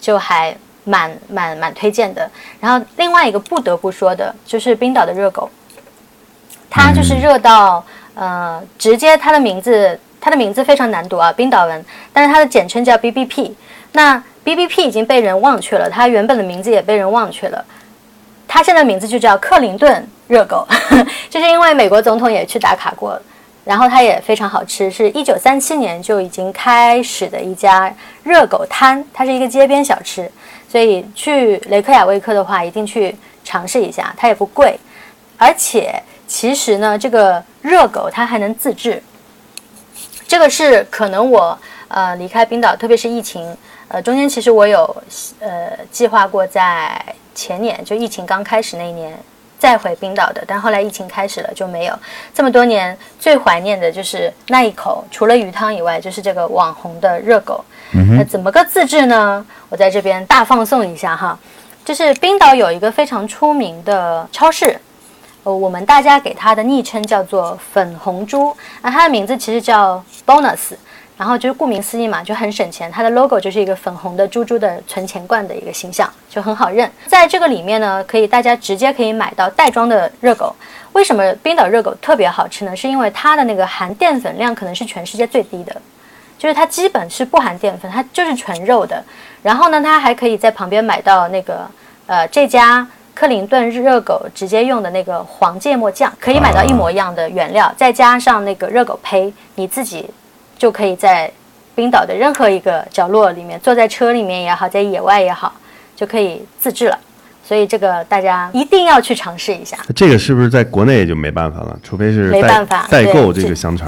[0.00, 2.30] 就还蛮蛮蛮推荐的。
[2.58, 5.50] 然后另外一个不得不说的就是冰岛的热狗，
[6.70, 7.84] 它就是热到
[8.14, 13.52] 呃直接它的名字它的名字非常难读啊，冰岛文，但是它的简称叫 BBP。
[13.92, 17.64] 那 BBP 已经被人忘却了，它原本的名字也被人忘却了。
[18.46, 20.66] 它现在名字就叫克林顿热狗，
[21.30, 23.20] 就是因为美国总统也去打卡过，
[23.64, 27.92] 然后它也非常好吃，是一九三七年就已经开始的一家
[28.22, 30.30] 热狗摊，它是一个街边小吃，
[30.68, 33.14] 所以去雷克雅未克的话，一定去
[33.44, 34.78] 尝试一下，它也不贵，
[35.36, 39.00] 而且其实呢，这个热狗它还能自制，
[40.30, 41.58] 这个是可能我
[41.88, 43.56] 呃离开冰岛，特别是疫情。
[43.88, 45.02] 呃，中间其实我有
[45.40, 47.04] 呃计划过在
[47.34, 49.18] 前年就疫情刚开始那一年
[49.58, 51.98] 再回冰岛的，但后来疫情开始了就没有。
[52.32, 57.64] 这么多年最怀念的就是那一口，除了鱼汤以外，就是这个网红的热狗。
[58.16, 59.44] 那怎么个自制呢？
[59.68, 61.36] 我在这边大放送一下哈，
[61.84, 64.78] 就是冰岛有一个非常出名的超市，
[65.42, 70.74] 呃，我们大家给它的昵称叫做粉红猪，那它的名字其实叫 Bonus。
[71.16, 72.90] 然后就是顾名思义嘛，就很省钱。
[72.90, 76.90] 它的 logo 就是一个粉红的猪猪的存钱罐的一个形象，就很好认。
[77.06, 80.56] 在这个里面呢，可以大家直接可以买到袋装的热狗。
[80.92, 82.74] 为什么冰岛热狗特别好吃呢？
[82.74, 85.76] 是因为它的那个含淀粉量可能是全世界最低的，
[86.38, 89.04] 就是它基本是不含淀粉，它就是纯肉的。
[89.42, 91.70] 然后呢，它还可以在旁边买到那个
[92.06, 92.86] 呃这家
[93.20, 100.08] 克林顿热狗直接用的那个黄芥末酱，可以买到一模一样的原料，再加上那个热狗胚，你自己。
[100.56, 101.30] 就可以在
[101.74, 105.52] 冰岛的任何一个角落里面，坐在车里面也好，在野外也好，
[105.94, 106.98] 就可以自制了。
[107.46, 109.76] 所以这个大家一定要去尝试一下。
[109.94, 111.78] 这个是不是在国内就没办法了？
[111.82, 113.86] 除非是没办法代购这个香肠。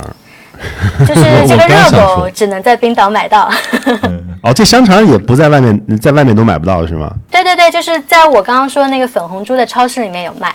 [1.07, 3.51] 就是这个 热狗只能在冰岛买到。
[4.43, 7.13] 哦，这香肠也不在外面，在外面都买不到是吗？
[7.31, 10.53] 对对对，就是在我刚刚说那个粉红猪的超市里面有卖。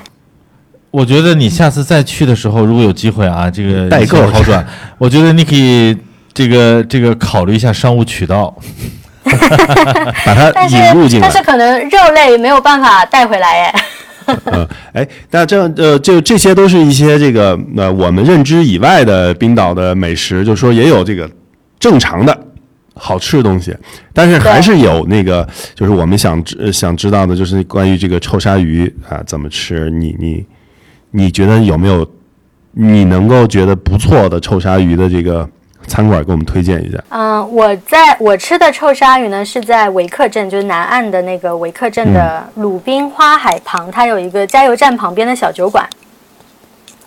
[0.92, 4.66] 我觉得你下次再去的时候，如果有机会啊，这个代购好转，
[4.98, 5.98] 我觉得你可以。
[6.34, 8.56] 这个这个考虑一下商务渠道，
[9.26, 11.28] 把它引入进来。
[11.28, 13.74] 但是可能肉类没有办法带回来耶。
[14.46, 21.28] 嗯，哎，那这样呃，就这些都是一些这个呃我们认知以外的冰岛的美食，就说也有这个
[21.80, 22.40] 正常的
[22.98, 23.76] 好吃的东西，
[24.14, 29.89] 但是还是有那个就是我们想知想知道的，就是关于这个臭鲨鱼啊怎么吃？
[29.89, 30.45] 你你
[31.12, 32.10] 你觉得有没有
[32.72, 35.48] 你能够觉得不错的臭鲨鱼的这个？
[35.88, 37.02] 餐馆给我们推荐一下。
[37.08, 45.88] 嗯，我在我吃的臭鲨鱼呢，是在维克镇，就是南岸的那个维克镇的鲁滨花海旁，它有一个加油站旁边的小酒馆。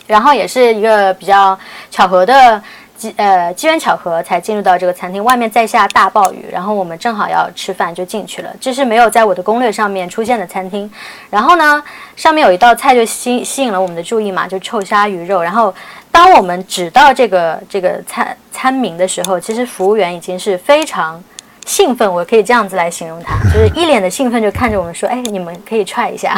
[0.07, 1.59] 然后也是一个比较
[1.91, 2.63] 巧合的
[3.01, 5.25] 机呃机缘巧合才进入到这个餐厅。
[5.25, 8.55] 外面在下大暴雨，然后我们正好要吃饭就进去了。
[8.61, 10.91] 这是没有在我的攻略上面出现的餐厅。
[11.31, 11.83] 然后呢，
[12.15, 15.43] 上面有一道菜就吸吸引了我们的注意嘛，就臭鲨鱼肉。
[15.43, 15.75] 然后。
[16.13, 21.23] 当我们指到这个这个餐餐名的时候，其实服务员已经是非常
[21.65, 26.35] 兴奋，我可以这样子来形容他， 就是一脸的兴奋，就看着我们说：“哎，你们可以踹一下。”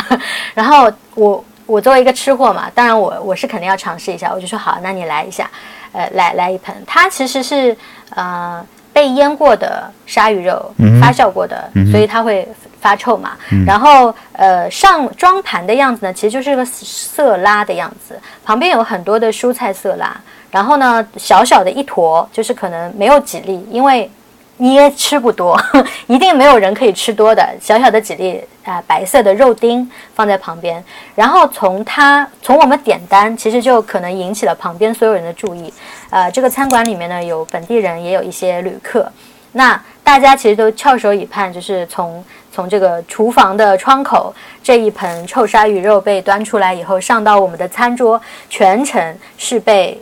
[0.52, 5.50] 然后我我作为一个吃货嘛，当然我我是肯定要尝试一下，我就说好，那你来一下，
[5.92, 6.74] 呃，来来一盆。
[6.86, 7.76] 它其实是
[8.14, 12.48] 呃被腌过的鲨鱼肉，发酵过的，所以它会。
[12.82, 20.12] 发臭嘛，然后呃上装盘的样子呢，其实就是个色拉的样子，旁边有很多的蔬菜色拉，
[20.50, 24.10] 然后呢小小的一坨，就是可能没有几粒，因为
[24.58, 25.60] 你也吃不多，
[26.06, 30.82] 一定没有人可以吃多的，小小的几粒啊白色的肉丁放在旁边，
[31.14, 35.72] 然后从它从我们点单，其实就可能引起了旁边所有人的注意，
[36.10, 39.10] 呃这个餐馆里面呢有本地人，也有一些旅客，
[39.52, 42.24] 那大家其实都翘首以盼，就是从。
[42.54, 44.30] 从这个厨房的窗口，
[44.62, 49.98] 这一盆臭鲨鱼肉被端出来以后，上到我们的餐桌，全程是被，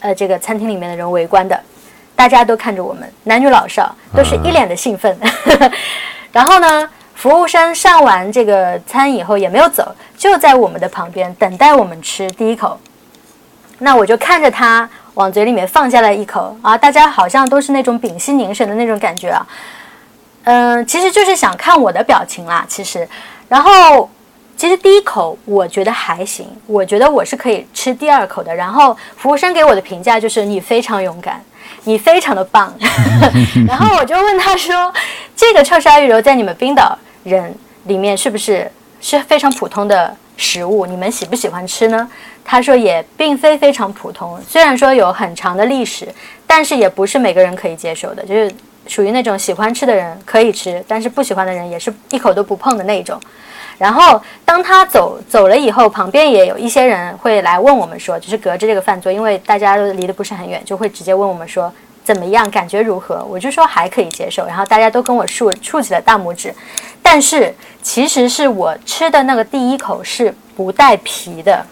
[0.00, 1.56] 呃，这个餐厅里面的人围观的，
[2.16, 5.16] 大家都看着我们，男女老少都是一脸的兴奋。
[6.32, 12.78] 然后呢，服务生上完这个餐以后也没有走，就在我们的旁边等待我们吃第一口。
[13.78, 19.46] 那我就看着他往嘴里面放下来一口啊，大家好像都是那种屏息凝神的那种感觉啊。
[20.44, 22.64] 嗯，其实就是想看我的表情啦。
[22.66, 23.06] 其实，
[23.48, 24.08] 然后
[24.56, 28.54] 其实第一口我觉得还行，我觉得我是可以吃第二口的。
[28.54, 31.42] 然后服务生给我的评价就是你非常勇敢，
[31.86, 32.72] 你非常的棒。
[33.66, 34.92] 然后我就问他说
[35.34, 38.70] ：“这个臭鲨鱼肉在你们冰岛人里面是不是
[39.00, 40.84] 是非常普通的食物？
[40.84, 42.06] 你们喜不喜欢吃呢？”
[42.44, 46.06] 他说也并非非常普通，虽然说有很长的历史，
[46.46, 48.52] 但是也不是每个人可以接受的，就是。
[48.88, 53.20] 属于那种喜欢吃的人可以吃，但是不喜欢的人也是一口都不碰的那种。
[53.78, 61.72] 然后当他走走了以后，旁边也有一些人会来问我们说，就是隔着这个饭桌，因为大家都离得不是很远，就会直接问我们说
[62.02, 62.50] 怎么样？
[62.50, 63.24] 感觉如何？
[63.28, 66.54] 我就说还可以接受，然后大家都跟我竖竖起了大拇指。
[67.02, 71.64] 但是其实是我吃的那个第一口是不带皮的，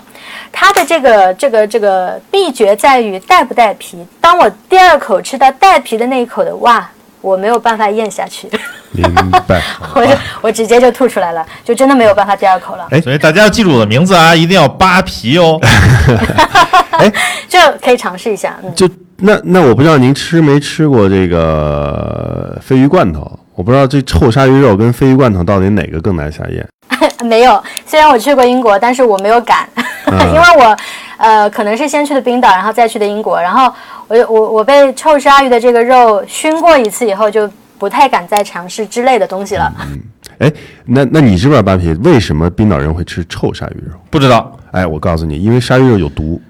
[0.53, 4.07] 它的这个这个这个秘诀在于带不带皮。
[4.21, 6.89] 当我第二口吃到带皮的那一口的，哇，
[7.25, 8.47] 我没有办法咽下去，
[8.93, 9.63] 明白。
[9.97, 10.13] 我就
[10.43, 15.59] 我直接就吐出来了，就真的没有办法第二口了，哎所以大家要记住我的名字啊，一定要扒皮哦。
[16.93, 17.11] 哎
[17.49, 18.57] 就可以尝试一下。
[18.63, 23.41] 嗯，就那那我不知道您吃没吃过这个鲱鱼罐头？
[23.55, 26.67] 我不知道这臭鲨鱼肉跟鲱鱼罐头到底哪个更难下咽？
[27.25, 29.69] 没有，虽然我去过英国，但是我没有敢，
[30.07, 30.77] 因为我
[31.17, 33.73] 呃可能是先去的冰岛，然后再去的英国，然后
[34.09, 37.49] 我我我被臭鲨鱼的这个肉熏过一次以后，就
[37.79, 39.73] 不太敢再尝试之类的东西了。
[39.91, 40.01] 嗯
[40.39, 40.53] 哎，
[40.85, 41.93] 那那你知不知道扒皮？
[42.03, 43.97] 为什么冰岛人会吃臭鲨鱼肉？
[44.11, 46.41] 不知道，哎，我告诉你，因为鲨鱼肉有毒。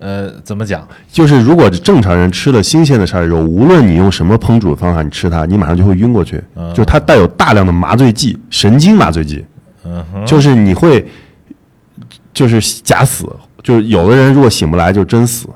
[0.00, 0.88] 呃，怎么讲？
[1.12, 6.42] 就是如果正常人吃了新鲜的鲨鱼肉，无论你用什么烹煮的方法，你吃它，你马上就会晕过去。
[6.70, 9.44] 就是它带有大量的麻醉剂，神经麻醉剂，
[9.84, 11.06] 嗯哼，就是你会
[12.32, 13.28] 就是假死。
[13.62, 15.46] 就是有的人如果醒不来，就真死。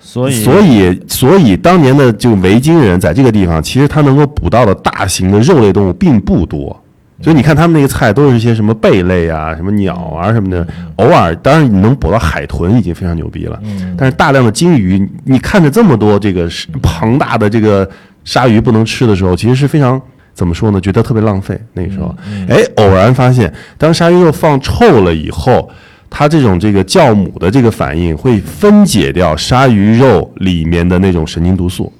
[0.00, 6.82] 所以所以，所以当年的就维京人在这个地方，其实他能够捕到的大型的肉类动物并不多。
[7.20, 10.66] 所以你看他们那个菜都是一些什么贝类啊、什么鸟啊什么的，
[10.96, 13.60] 偶尔当然你能捕到海豚已经非常牛逼了，
[13.96, 16.48] 但是大量的鲸鱼，你看着这么多这个
[16.80, 17.88] 庞大的这个
[18.24, 20.00] 鲨鱼不能吃的时候，其实是非常
[20.32, 20.80] 怎么说呢？
[20.80, 21.60] 觉得特别浪费。
[21.72, 22.14] 那个时候，
[22.48, 25.68] 哎，偶然发现，当鲨鱼肉放臭了以后，
[26.08, 31.92] 它这种这个酵母的这个反应会分解掉鲨鱼肉里面的那种神经毒素，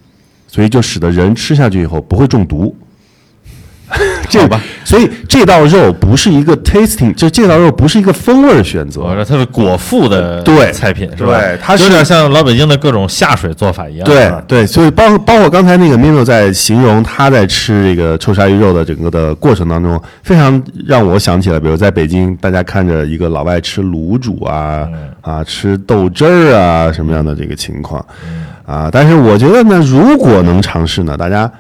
[0.47, 2.73] 所以就使得人吃下去以后不会中毒。
[4.29, 11.39] 这好吧，所以这道肉不是一个 tasting，就这道肉不是一个风味儿选择，它是果腹的对菜品是吧？
[11.39, 14.05] 对它是有点像老北京的各种下水做法一样。
[14.05, 24.87] 对对，所以包包括刚才那个 Mino 在形容他在吃这个臭鲨鱼肉的整个的过程当中，非常让我想起了，比如在北京，大家看着一个老外吃卤煮啊、
[25.23, 28.05] 啊吃豆汁儿啊什么样的这个情况
[28.67, 31.51] 啊，但是我觉得呢，如果能尝试呢，大家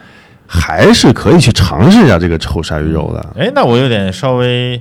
[0.51, 3.25] 还是可以去尝试一下这个臭鲨鱼肉的。
[3.39, 4.81] 哎，那我有点稍微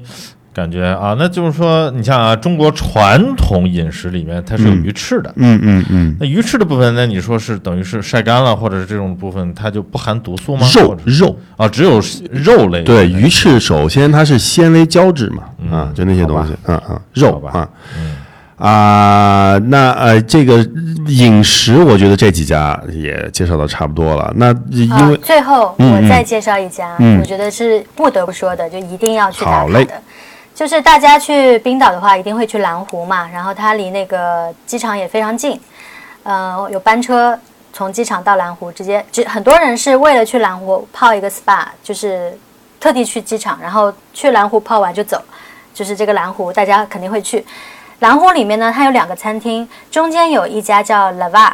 [0.53, 5.31] 感觉啊，那就是说，你像啊，中国传统饮食里面它是有鱼翅的。
[5.35, 7.05] 嗯嗯嗯，那鱼翅的部分那？
[7.05, 10.65] 你说是等于是晒干了，或者是这种部分，它就不含毒素吗？
[10.73, 11.37] 肉肉。
[11.57, 12.01] 啊，只有
[12.31, 15.43] 肉类对，鱼翅首先它是纤维胶质嘛，
[15.77, 17.69] 啊，就那些东西，嗯嗯，肉好吧
[18.57, 20.57] 啊，啊，那呃，这个
[21.07, 24.33] 饮食我觉得这几家也介绍的差不多了。
[24.35, 30.01] 那因啊为，最后嗯我再介绍一家，嗯我觉得是不得不说的，就一定要去打好嘞卡的。
[30.55, 35.59] 就是大家去冰岛的话，一定会去蓝湖嘛，然后它离那个机场也非常近，
[36.23, 37.39] 呃，有班车
[37.71, 42.35] 从机场到蓝湖，直接，只很多人是为了去蓝湖泡一个 SPA，就是
[42.79, 45.21] 特地去机场，然后去蓝湖泡完就走，
[45.75, 47.45] 就是这个蓝湖大家肯定会去。
[47.99, 51.53] 蓝湖里面呢，它有两个餐厅，中间有一家叫 Lava，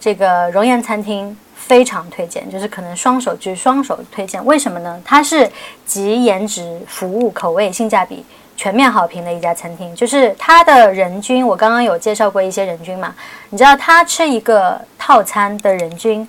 [0.00, 4.44] 这个熔岩餐厅非常推荐，就是可能双手举双手推荐。
[4.44, 5.00] 为什么呢？
[5.04, 5.48] 它是
[5.86, 8.24] 集颜值、服务、口味、性价比
[8.56, 9.94] 全面好评的一家餐厅。
[9.94, 13.14] 就是它的人均，我刚刚有介绍过一些人均嘛，
[13.50, 16.28] 你知道他吃一个套餐的人均，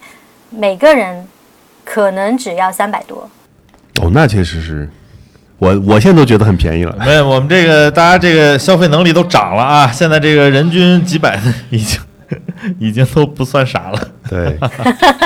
[0.52, 1.28] 每个人
[1.84, 3.28] 可能只要三百多。
[4.02, 4.88] 哦，那确实是，
[5.58, 6.96] 我我现在都觉得很便宜了。
[7.00, 9.92] 没有，我们这个大家这个消费能力都涨了啊！
[9.92, 12.00] 现在这个人均几百的已经
[12.80, 14.08] 已经都不算啥了。
[14.30, 14.58] 对，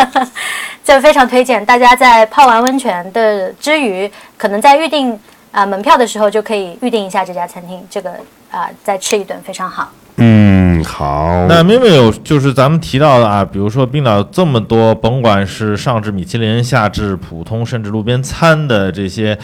[0.85, 5.17] 这非常推荐大家在泡完温泉的之余，可能在预定
[5.51, 8.11] 啊、门票的时候就可以预定一下这家餐厅，这个
[8.51, 9.91] 啊、再吃一顿非常好。
[10.21, 19.37] 嗯，好，那明明有就是咱们提到的啊，比如说冰岛这么多，甭管是上至米其林，下至普通，甚至路边餐的这些，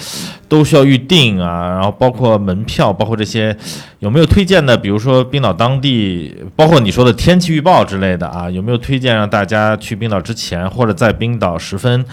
[0.49, 1.69] 都需要预定啊。
[1.69, 3.55] 然后包括门票，包括这些，
[3.99, 4.75] 有没有推荐的？
[4.77, 12.03] 比如说冰岛当地，包括你说的天气预报之类的啊，有没有推荐让大家去冰岛之前，或者在冰岛十分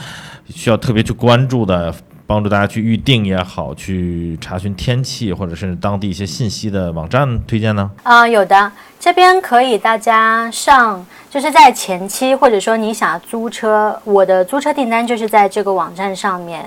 [0.55, 1.93] 需要特别去关注的？
[2.33, 7.91] 帮助大家去预定也好，去查询天气或者甚至当地一些信息的网站推荐呢？
[8.05, 16.64] 啊、有的，这边可以大家上，就是在前期或者说你想要租车，我的租车订单就是在这个网站上面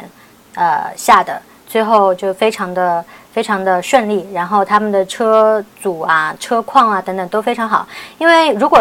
[0.54, 3.04] 呃下的，最后就非常的
[3.34, 7.88] 非常的顺利，然后他们的车主啊、车况啊等等都非常好，
[8.20, 8.80] 因为如果、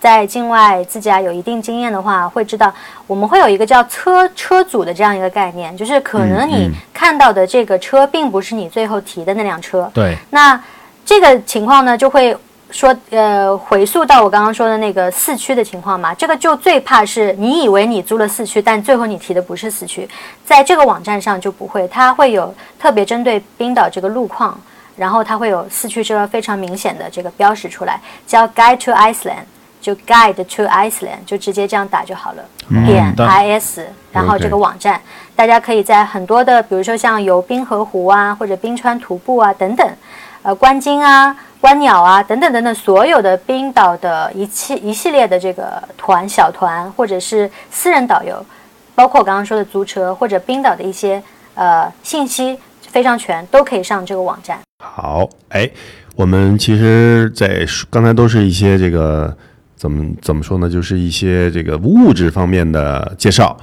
[0.00, 2.72] 在境外自驾有一定经验的话，会知道
[3.06, 10.60] 我们会有一个叫车车主的这样一个概念，就是可能你看到的这个车并不是你最后提的那辆车，对，那
[11.04, 12.36] 这个情况呢，就会
[12.70, 20.08] 说呃，回溯到我刚刚说的那个四驱的情况嘛，这个就最怕是你以为你租了四驱，但最后你提的不是四驱，
[20.44, 24.60] 在这个网站上就不会，它会有特别针对冰岛这个路况，
[24.96, 29.44] 然后它会有四驱车非常明显的这个标识出来，叫 Guide to Iceland，
[29.80, 32.42] 就 Guide to Iceland，就直接这样打就好了，
[32.86, 33.26] 点的
[33.58, 33.80] is，
[34.12, 35.00] 然后这个网站，
[35.34, 39.88] 大家可以在很多的，比如说像游冰河湖啊，或者冰川徒步啊等等，
[40.42, 41.36] 呃，观鲸啊。
[41.60, 48.46] 观鸟啊，等等等等，所有的冰岛的一系一系列的这个团、小团或者是私人导游，
[48.94, 51.20] 包括我刚刚说的租车或者冰岛的一些
[51.54, 52.56] 呃信息
[52.92, 54.60] 非常全，都可以上这个网站。
[54.84, 55.68] 好，哎，
[56.14, 59.36] 我们其实，在刚才都是一些这个
[59.78, 63.56] 怎么怎么说呢，就是一些这个物质方面的介绍。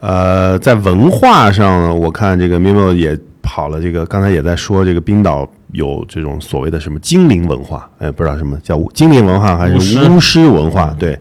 [0.00, 5.48] 呃，在文化上，我看这个 Mimo 也跑了，这个刚才也在说这个冰岛。
[5.72, 10.96] 有这种所谓的什么精灵文化，哎，不知道什么叫精灵文化还是巫师文化？
[10.98, 11.14] 对，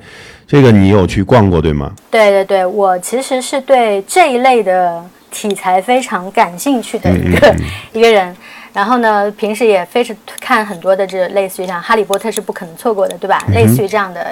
[0.48, 1.92] 这个你有去逛过对吗？
[2.10, 7.56] 对对对，我其实是对这一类的题材非常感兴趣的一个
[7.92, 8.34] 一个人。
[8.78, 13.44] 然后呢，平时也非是看很多的这类似于像《哈利波特》是不可能错过的，对吧？
[13.52, 14.24] 类似于这样的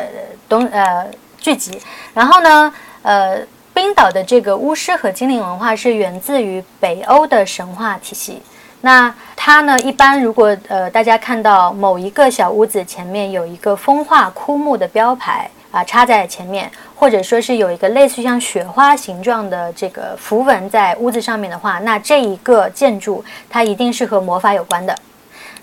[0.48, 1.04] 东呃
[1.40, 1.82] 剧集。
[2.14, 2.72] 然后呢，
[3.02, 3.40] 呃，
[3.74, 8.40] 冰岛的这个巫师和精灵文化是源自于北欧的神话体系。
[8.82, 9.80] 那它呢？
[9.80, 24.98] 一般如果呃大家看到某一个小屋子前面有一个风化枯木的标牌啊插在前面，或者说是有一个类似于像雪花形状的这个符文在屋子上面的话，那这一个建筑它一定是和魔法有关的。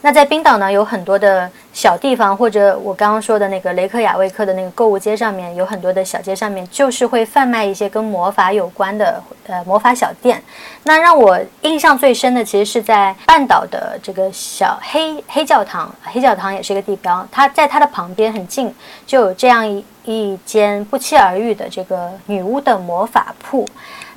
[0.05, 10.42] 那在冰岛呢，有很多的小地方，或者我刚刚说的那个雷克雅未克的那个购物街上面，有很多的小街上面，就是会贩卖一些跟魔法有关的呃魔法小店。
[10.82, 18.74] 那让我印象最深的，其实是在半岛的这个小黑黑教堂，黑教堂也是一个地标，它在它的旁边很近，
[19.07, 23.64] 就有这样一一间不期而遇的这个女巫的魔法铺。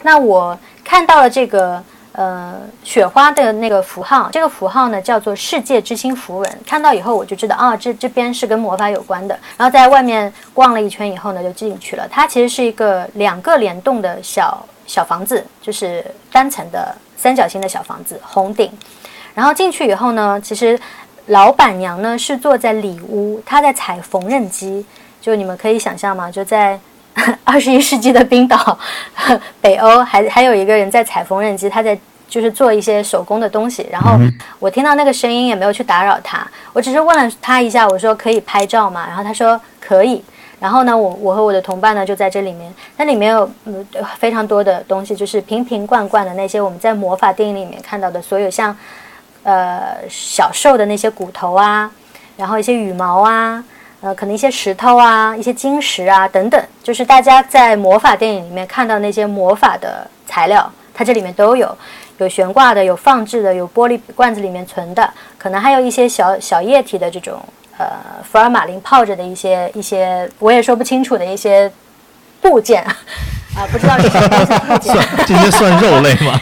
[0.01, 1.83] 那我看到了这个。
[2.17, 6.59] 呃，雪花的那个符号，这个符号呢叫做世界之星符文。
[6.65, 9.37] 看到以后我就知道啊，这这边是跟魔法有关的。
[9.57, 12.07] 然后在外面逛了一圈以后呢，就进去了。
[12.09, 18.71] 它其实是一个两个联动的小小房子，就是单层的三角形的小房子，红顶。
[19.33, 20.79] 然后进去以后呢，其实
[21.25, 24.85] 老板娘呢是坐在里屋，她在踩缝纫机。
[25.19, 26.31] 就你们可以想象吗？
[26.31, 26.79] 就在。
[27.45, 28.77] 二十一世纪的冰岛，
[29.61, 31.97] 北欧还还有一个人在踩缝纫机，他在
[32.27, 33.87] 就是做一些手工的东西。
[33.89, 34.19] 然后
[34.59, 39.05] 我听到那个声音也没有去打扰他，我只是问了他一下，我说可以拍照吗？
[39.07, 40.23] 然后他说可以。
[40.59, 43.49] 然后呢，我我和我的同伴呢就在这里面，那里面有
[44.17, 48.75] 非常多的东西，就是瓶瓶罐罐的那些我们在魔法电影里面看到的所有像
[49.43, 51.89] 呃小兽的那些骨头啊，
[52.35, 53.63] 然后一些羽毛啊。
[54.05, 61.75] 呃，可能一些石头啊，一些晶石啊，等等，就是大家在魔法电影里面看到那些魔法的材料，它这里面都有，
[62.19, 67.43] 有悬挂的，有放置的，有玻璃罐子里面存的，可能还有一些小小液体的这种，
[67.79, 67.87] 呃，
[68.23, 71.71] 福尔马林泡着的一些一些，我也说不清楚的一些
[72.39, 74.95] 部件啊，不知道是什么部件。
[75.25, 76.39] 这些算肉类吗？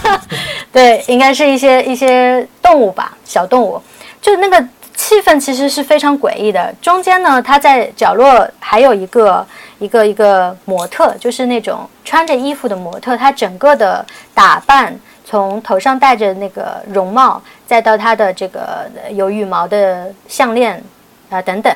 [0.72, 3.82] 对，应该是一些一些动物吧，小动物，
[4.22, 4.66] 就那个。
[5.06, 6.74] 气氛其实是非常诡异的。
[6.82, 9.46] 中间呢，他在角落还有一个
[9.78, 13.16] 一个一个模特，就是那种穿着衣服的模特。
[13.16, 14.04] 他整个的
[14.34, 20.82] 打扮，从头上戴着那个绒帽，再到他的这个有羽毛的项链
[21.30, 21.72] 啊等等，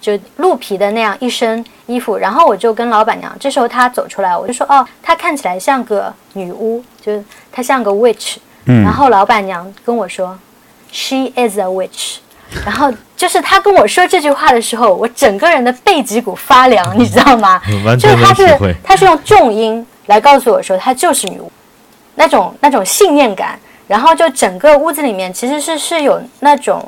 [0.00, 2.16] 就鹿皮的那样一身衣服。
[2.16, 8.82] 然后我就跟老板娘，这时候她走出来，我就说：“哦，她看起来像个女巫，就是她像个 witch。”嗯。
[8.82, 10.38] 然后老板娘跟我说
[10.90, 12.16] ：“She is a witch。”
[12.64, 17.60] 然后就是他跟我说这句话的时候，我整个人的背脊骨发凉，你知道吗？
[17.98, 21.50] 就是他是他是用重音来告诉我说他就是女巫，
[22.14, 23.58] 那种那种信念感。
[23.86, 26.80] 然后就整个屋子里面其实是是有那种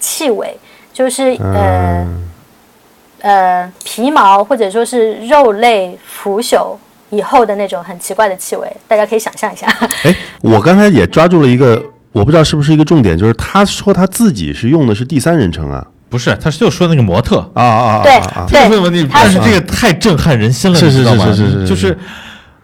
[0.00, 0.58] 气味，
[0.92, 2.06] 就是呃
[3.20, 6.76] 呃皮毛或者说是肉类腐朽
[7.10, 9.68] 以后的那种很奇怪的气味，大家可以想象一下。
[10.02, 11.80] 哎，我刚才也抓住了一个。
[12.12, 17.38] 我不知道是不是一个重点，就是他说他自己是用的是第三人称啊，不是，他就说那个模特。
[17.54, 18.02] 啊啊
[18.48, 21.96] 对这个问题，但是这个太震撼人心了，是是是是是是，就是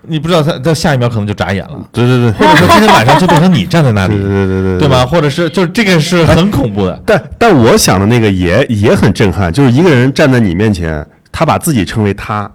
[0.02, 4.88] 你不知道他在下一秒可能就眨眼了，对对对，或者说今天晚上就变成你站在那里，对对对对对。
[4.88, 5.06] 吗？
[5.06, 12.50] 或者是就是这个是很恐怖的，但但我想的那个也也很震撼，就是一个人站在你面前，他把自己称为他，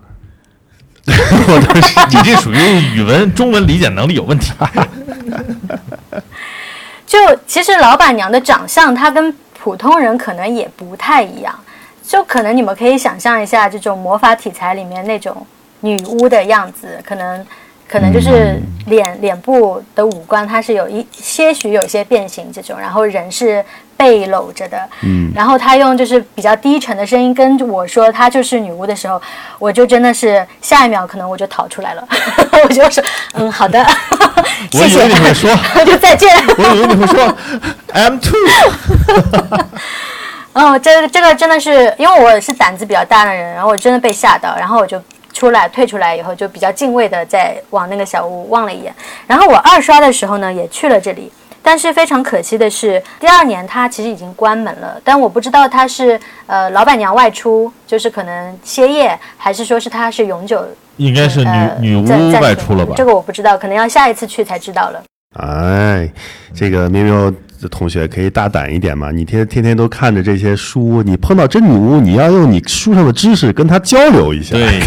[1.06, 2.57] 我当时 你这属于
[2.95, 4.52] 语文中文理解能力有问题。
[7.14, 11.53] 就其实老板娘的长相，她跟普通人可能也不太一样，
[12.02, 15.45] 就可能你们可以想象一下这种魔法题材里面那种
[15.81, 17.45] 女巫的样子，可能
[17.88, 23.64] 可能就是脸、脸部的五官它是有一些许有些变形这种，然后人是
[23.95, 29.22] 背搂着的，嗯，然后她用就是比较低沉的声音跟我说她就是女巫的时候，
[29.60, 32.07] 我就真的是下一秒可能我就逃出来了，
[32.68, 33.03] 我就说
[33.34, 33.85] 嗯好的，
[34.72, 35.49] 我以为你会说，
[35.85, 36.30] 就再见。
[36.57, 37.38] 我以为你会说
[37.94, 38.38] I'm too。
[40.53, 45.02] 哦，这个这个真的是，因为我是胆子比较大的人，然后我真的被吓到，然后我就
[45.34, 48.94] 出来退出来以后，就比较敬畏的在往那个小屋望了一眼。
[49.26, 51.31] 然后我二刷的时候呢，也去了这里，
[51.64, 54.95] 但是非常可惜的是，第二年它其实已经关门了。
[55.03, 60.64] 但我不知道它是呃老板娘外出，就是可能歇业，还是说是它是永久
[60.98, 63.03] 应该是女、呃女巫外出了吧这？
[63.03, 65.03] 个我不知道，可能要下一次去才知道了。
[65.40, 66.07] 哎，
[66.53, 69.10] 这个喵喵的同学可以大胆一点嘛？
[69.11, 74.56] 你天天天都看着这些书，你碰到真女巫，你要用你书上的知识跟她交流一下。
[74.56, 74.82] 对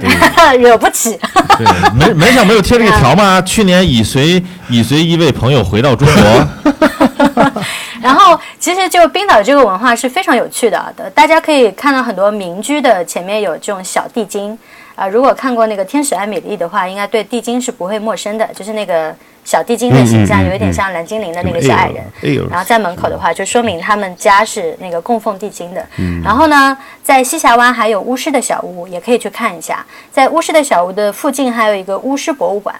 [0.58, 1.18] 惹不起。
[1.58, 3.40] 对，门门上没有贴这个条吗？
[3.42, 6.48] 去年已随已随一位朋友回到中国，
[8.00, 14.56] 然后，其实就冰岛这个文化是非常有趣，的大家可以看到很多民居的前面有这种小地精
[14.98, 19.14] 啊、如果看过那个《天使艾米丽》的话，应该对地精是不会陌生的，就是那个
[19.44, 22.04] 小地精的形象，有一点像蓝精灵的那个小矮人。
[22.50, 25.86] 然后在门口的话，就说明他们家是那个供奉地精的。
[26.24, 29.86] 然后呢，在西峡湾还有巫师的小屋，也可以去看一下。
[30.10, 32.74] 在巫师的小屋的附近还有一个巫师博物馆，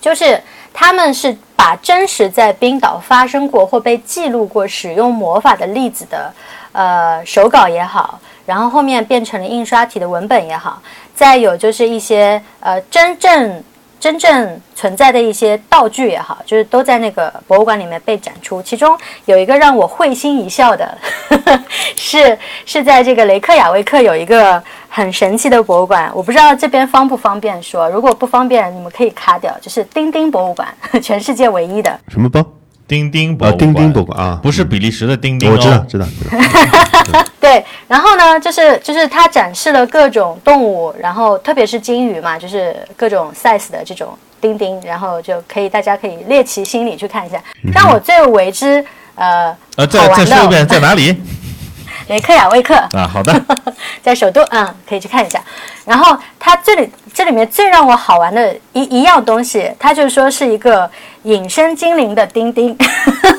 [0.00, 0.40] 就是
[0.72, 6.32] 他们是把真实在冰岛发生过或被记录过使用魔法的例子的，
[6.70, 10.80] 呃，手稿也好，然后后面变成了印刷体的文本也好，
[11.18, 13.64] 再有就是一些呃真正
[13.98, 18.62] 真正存在的一些道具也好，就是都在那个博物馆里面被展出。
[18.62, 20.96] 其中有一个让我会心一笑的，
[21.98, 30.68] 是是在这个雷克雅未克有一个很神奇的博物馆，我不知道这边方不方便说，如果不方便，你们可以卡掉，就是丁丁博物馆，
[31.02, 31.98] 全世界唯一的。
[32.06, 32.46] 什么包？
[32.88, 37.22] 钉钉博啊，物馆钉钉博物馆啊，不是比利时的丁丁、哦，我知道，知道，知道。
[37.38, 47.40] 对，然后呢，就是就是它展示了各种动物，然后特别是鲸鱼嘛，就是各种 size 的这种钉钉，然后就可以大家可以猎奇心理去看一下。
[47.72, 48.84] 让我最为之
[49.14, 51.14] 呃呃，好再玩的再说一遍，在哪里
[52.08, 53.06] 雷克雅未克，啊？
[53.06, 53.38] 好的，
[54.02, 55.38] 在首都，嗯，可以去看一下。
[55.84, 60.90] 然后它这里这里面最让我好玩的一一样东西，它就是说是一个
[61.28, 62.74] 隐身精灵的钉钉，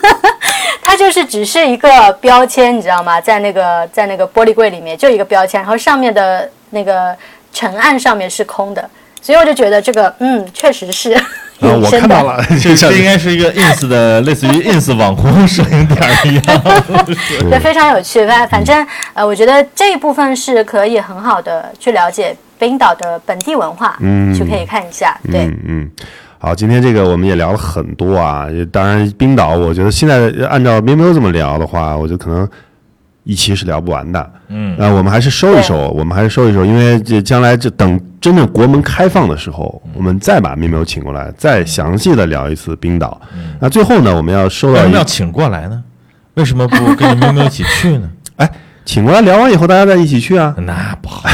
[0.79, 3.19] 它就是只是一个标签，你知道吗？
[3.19, 7.15] 在那个在那个玻璃柜里面就一个标签，然后上面的那个
[7.51, 8.89] 尘案上面是空的，
[9.19, 11.21] 所以我就觉得这个，嗯，确实是啊，
[11.61, 11.87] 隐身的。
[11.87, 16.61] 我看到了，这这应该是一个 ins 的，类似于 ins 网红摄影点一样。
[17.49, 18.23] 对，非常有趣。
[18.27, 18.85] 反反正
[19.15, 25.17] 呃，我觉得这一部分是可以很好的去了解冰岛的本地文化，嗯去可以看一下。
[25.31, 25.91] 对，嗯嗯，
[26.41, 32.47] 好，今天这个我们也聊了很多啊，当然冰岛，我觉得现在按照喵喵这么聊的话，我觉得可能
[33.25, 34.31] 一期是聊不完的。
[34.47, 43.19] 嗯，那我们还是收一收，我们还是收一收，因为这将来这等真正国门开放的时候，我们再把喵喵请过来，再详细的聊一次冰岛。
[43.59, 45.83] 那最后呢，我们要收到一什么要请过来呢？
[46.35, 48.09] 为什么不跟着喵喵一起去呢？
[48.37, 48.49] 哎，
[48.89, 50.51] 请过来聊完以后，大家再一起去啊。
[50.65, 51.29] 那不好，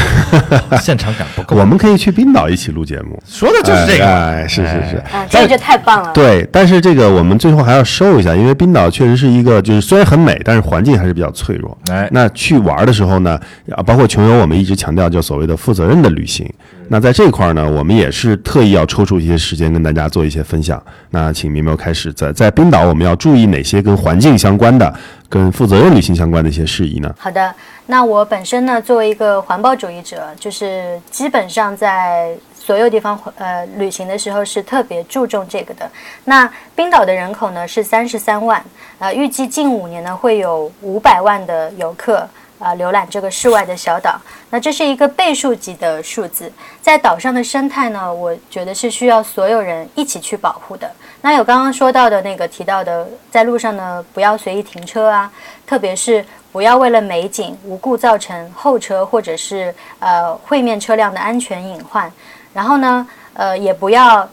[0.78, 1.56] 现场感不够。
[1.58, 3.18] 我们可以去冰岛一起录节目。
[3.26, 4.96] 说的就是这个，哎，哎是是是。
[5.10, 6.12] 啊，这个就太棒了。
[6.12, 11.74] 对，但是这个我们最后还要收一下，因为冰岛确实是一个，就是虽然很美，但是环境还是比较脆弱。
[11.88, 13.40] 哎那去玩的时候呢，
[13.74, 16.46] 啊，包括穷游，我们一直强调叫所谓的负责任的旅行。
[16.88, 20.80] 那在这块儿呢，我们也是特意要抽出一些时间跟大家做一些分享。
[21.10, 24.94] 那请明苗开始，在在冰岛我们要注意哪些跟环境相关的、
[25.28, 27.14] 跟负责任旅行相关的一些事宜呢？
[27.18, 27.54] 好的，
[27.86, 35.90] 那我本身呢，作为一个环保主义者，就是基本上在所有地方呃旅行的时候是特别注重这个的。
[36.24, 38.64] 那冰岛的人口呢是三十三万，
[38.98, 42.28] 呃，预计近五年呢会有五百万的游客。
[42.58, 44.18] 啊、浏览这个室外的小岛，
[44.50, 46.50] 那这是一个倍数级的数字。
[46.80, 50.90] 在岛上的生态呢，我觉得是需要所有人一起去保护的。
[51.20, 55.30] 那有刚刚说到的那个提到的，在路上呢不要随意停车啊，
[55.66, 62.10] 特别是不要为了美景无故造成后车或者是呃会面车辆的安全隐患。
[62.54, 64.26] 然后呢，呃，也不要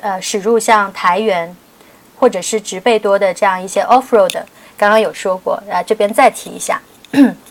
[0.00, 1.54] 呃驶入像台原
[2.16, 4.42] 或者是植被多的这样一些 off road。
[4.76, 6.80] 刚刚有说过，啊，这边再提一下。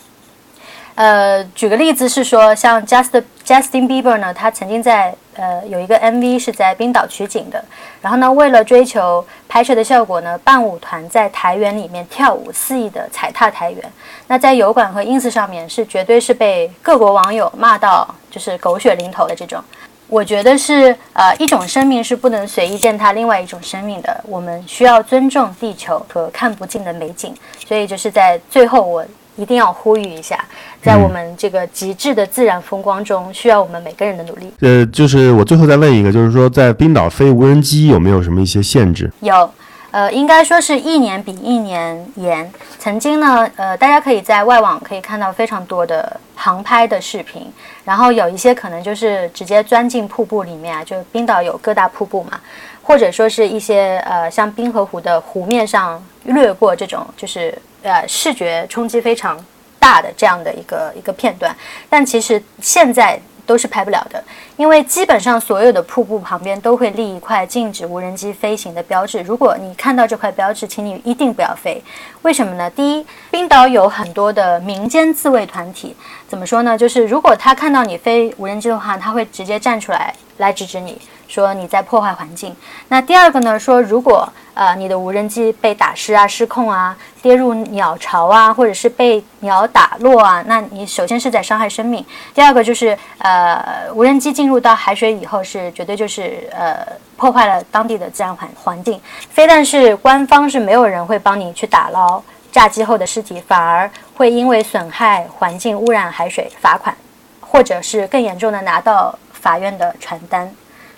[0.97, 7.63] 呃，举个例子是说，像 Just Justin Bieber 呢，他曾经在呃有一个 MV 是在冰岛取景的。
[8.01, 13.79] 然后呢，为了追求拍摄的效果呢，伴舞团在台原里面跳舞，肆意的踩踏台原。
[14.25, 19.63] 那在油管和 ins 上面是绝对是被各国网友骂到就是狗血淋头的这种。
[20.07, 27.35] 我觉得是呃一种生命是不能随意践踏另外一种生命的，我们需要尊重地球和看不尽的美景。
[27.67, 29.05] 所以就是在最后我。
[29.37, 30.43] 一定要呼吁一下，
[30.81, 34.51] 在我们这个极致的自然风光中，需要我们每个人的努力。
[34.59, 39.09] 呃，就是我最后再问一个，就是说在冰岛飞无人机有没有什么一些限制？
[39.21, 39.49] 有，
[39.97, 42.53] 呃，应该说是一年比一年严。
[42.77, 47.51] 曾经呢，呃，大家可以在外网可以看到非常多的航拍的视频，
[47.83, 52.39] 然后有一些可能就是直接钻进瀑布里面啊，就冰岛有各大瀑布嘛，
[52.83, 57.57] 或者说是一些呃像冰河湖的湖面上掠过这种就是。
[57.83, 59.37] 呃，视觉冲击非常
[59.79, 61.55] 大的这样的一个一个片段，
[61.89, 63.17] 但其实现在
[63.47, 64.23] 都是拍不了的，
[64.57, 69.21] 因为基本上所有的瀑布旁边都会立一块禁止无人机飞行的标志。
[69.21, 71.81] 如果你看到这块标志，请你一定不要飞。
[72.21, 72.69] 为什么呢？
[72.69, 75.95] 第一，冰岛有很多的民间自卫团体，
[76.27, 76.77] 怎么说呢？
[76.77, 81.01] 就是如果他看到你飞无人机的话，他会直接站出来来制止你。
[81.27, 82.55] 说你在破坏环境。
[82.87, 83.59] 那第二个呢？
[83.59, 92.05] 说如果呃你的无人机被打失啊、失控啊、跌入鸟巢啊，或者是被鸟打落啊，那你首先是在伤害生命。
[92.33, 96.77] 第二个就是呃无人机进入到海水以后，是绝对就是呃
[97.15, 98.99] 破坏了当地的自然环环境。
[99.29, 102.21] 非但是官方是没有人会帮你去打捞
[102.51, 106.95] 炸机后的尸体，反而会因为损害环境、污染海水罚款，
[107.41, 110.51] 或者是更严重的拿到法院的传单。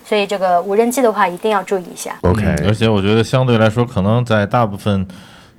[0.10, 2.16] 所以这个无人机的话，一定要注意一下。
[2.22, 5.08] OK，而且我觉得相对来说，可能在大部分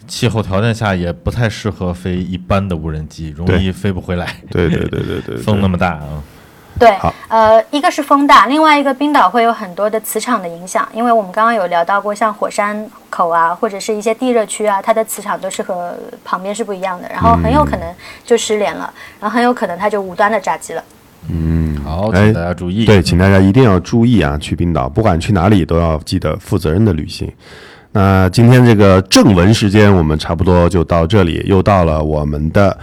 [0.08, 4.26] 气候条件下，也不太适合飞一般的无人机，容易飞不回来。
[4.50, 6.20] 对对对对对，风那么大啊。
[6.80, 6.98] 对，
[7.28, 17.94] 呃，一个是风大，另外一个冰岛会有很多的磁场的影响，因为我们刚刚有聊到过，像火山口啊，或者是一些地热区啊，它的磁场都是和旁边是不一样的，然后很有可能
[18.24, 20.82] 就失联了，然后很有可能它就无端的炸机了。
[20.82, 20.99] 嗯，
[21.84, 22.84] 好，请大家注意。
[22.84, 24.36] 对，请大家一定要注意啊！
[24.38, 27.30] 去冰岛，不管去哪里，都要记得负责任的旅行。
[27.92, 32.76] 那今天这个正文时间，我们差不多就到这里，又到了我们的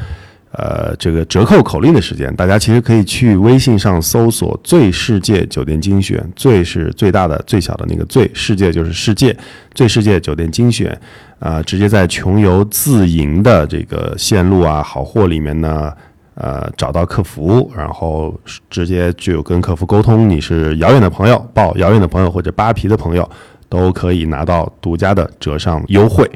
[0.52, 2.34] 呃这个折扣口令的时间。
[2.36, 9.36] 大家其实可以去微信上搜索“最世界酒店精选”，最是最大的、最小的那个最，世界就是世界，
[9.74, 10.98] 最世界酒店精选
[11.40, 15.92] 啊，直接在穷游自营的这个线路啊好货里面呢。
[16.40, 18.32] 呃，找到客服，然后
[18.70, 23.28] 直接就跟客服沟通，你是遥远的朋友，报遥远的朋友或者扒皮的朋友，
[23.68, 26.30] 都可以拿到独家的折上优惠。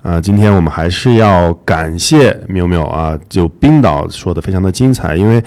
[0.00, 5.42] 啊，今天我们还是要感谢缪缪啊，就冰岛说的非常的精彩，因为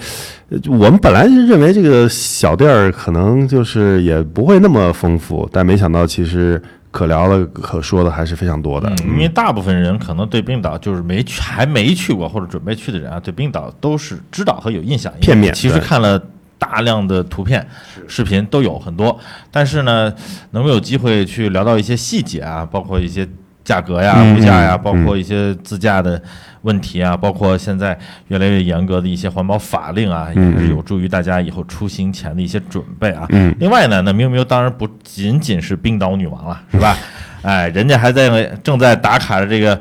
[0.68, 6.62] 我们本来认为这个小店儿可能就是也不会那么丰富，但没想到其实。
[6.96, 15.52] 可聊的、可说的还是非常多的，因为大部分人可能对冰岛就是没去、还没去过或者准备去的人啊，对冰岛都是知道和有印象，片面。
[15.52, 16.18] 其实看了
[16.56, 17.68] 大量的图片、
[18.08, 19.20] 视频都有很多，
[19.50, 20.10] 但是呢，
[20.52, 23.28] 能够有机会去聊到一些细节啊，包括一些
[23.62, 26.18] 价格呀、物价呀，包括一些自驾的。
[26.66, 33.24] 问题啊，包括现在越来越严格的一些环保法令啊，也是有助于大家以后出行前的一些准备啊。
[33.30, 36.96] 嗯，另外呢，那喵喵当然不仅仅是冰岛女王了，是吧？
[37.42, 39.80] 哎，人家还在正在打卡的这个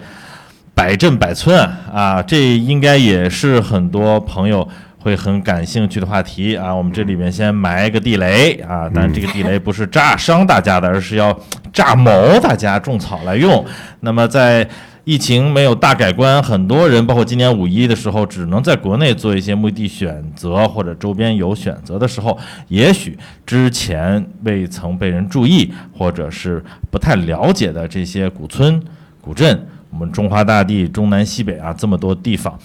[0.75, 1.59] 百镇百村
[1.91, 4.67] 啊，这应该也是很多朋友
[4.99, 6.71] 会很感兴趣的话题啊。
[6.71, 11.35] 我们这里面先埋一个地雷啊，但这个地雷不是炸伤大家的，而是要
[11.73, 13.65] 炸毛大家种草来用。
[14.01, 14.67] 那么在
[15.05, 22.35] 疫情没有大改观，很多人包括今年五一的时候，只能在国内做一些目的地选择或者周边有选择的时候，
[22.69, 23.15] 也许
[23.45, 28.81] 之前未曾被人注意或者是不太了解的这些古村
[29.21, 32.57] 古镇，我们中华大地中南西北啊这么多地方，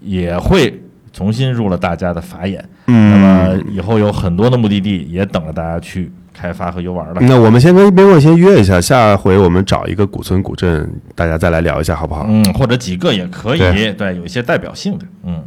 [0.00, 2.68] 也会重新入了大家的法眼。
[2.86, 6.10] 那么以后有很多的目的地也等着大家去。
[6.36, 7.14] 开发和游玩了。
[7.20, 12.26] 那我们先跟边问先约一下，下回我们找一个古村古镇，大家再来聊一下，好不好？
[12.28, 13.58] 嗯，或者几个也可以。
[13.58, 15.06] 对，有一些代表性的。
[15.24, 15.42] 嗯，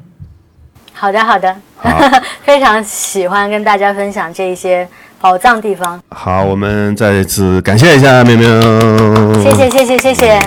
[0.94, 1.54] 好的，好的。
[2.42, 4.88] 非常喜欢跟大家分享这一些
[5.20, 6.02] 宝藏地方。
[6.10, 9.44] 好，我们再次感谢一下明明。
[9.44, 10.40] 谢谢，谢谢，谢谢。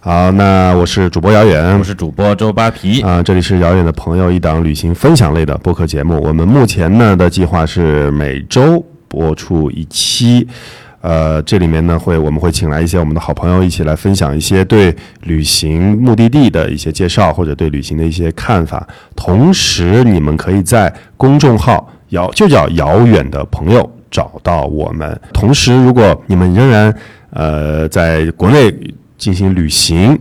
[0.00, 6.20] 好，那我是主播姚远，我是主播周扒皮啊，这里是姚远的朋友一档旅行分享类的播客节目。
[6.22, 8.84] 我们目前呢的计划是每周。
[9.14, 10.44] 播出一期，
[11.00, 18.84] 呃，这里面呢会我们会请来一些我们的好朋友一起来分享一些对旅行目的地的一些介绍，或者对旅行的一些看法。
[19.14, 23.88] 同时，你们可以在公众号“遥”就叫“遥远的朋友”。
[24.10, 25.20] 找到我们。
[25.32, 26.94] 同时，如果你们仍然
[27.30, 28.72] 呃在国内
[29.18, 30.16] 进行旅行，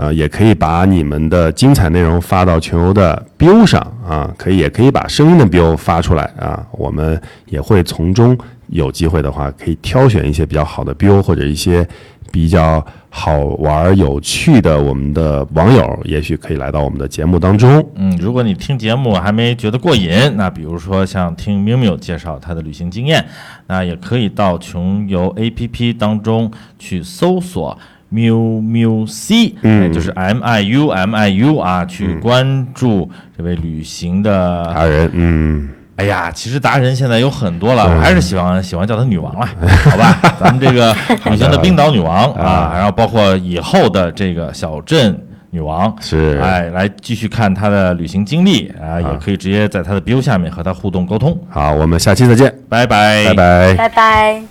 [0.00, 8.38] 呃，也可以把你们的精彩内容发到穷游的 BO 上啊，可以也可以把声音的 BO 发出来啊，我们也会从中
[8.68, 11.84] 有机会的话，可以挑选一些比较好的 BO 或者一些
[12.30, 17.84] 比较好玩有趣的我们的网友，也许可以来到我们的节目当中。
[17.96, 23.26] 嗯，如果你听节目还没觉得过瘾，那比如说像听 Miu Miu 介绍他的旅行经验，
[23.66, 26.48] 那也可以到穷游 APP 当中
[26.78, 27.76] 去搜索。
[28.10, 39.46] 喵喵 C，嗯，就是 M I U M I U 啊，去关注这位旅行的达人，嗯，哎呀，其实达人现在有很多了，我还是喜欢喜欢叫她女王了，
[39.90, 40.18] 好吧？
[40.40, 40.94] 咱们这个
[41.30, 45.18] 旅行的冰岛女王啊，然后包括以后的这个小镇
[45.50, 51.38] 女王，是，哎，来继续看她的旅行经历啊，也可以直接在她的 bio 下面和她互动沟通。
[51.50, 54.48] 好，我们下期再见，拜拜，拜拜，拜拜。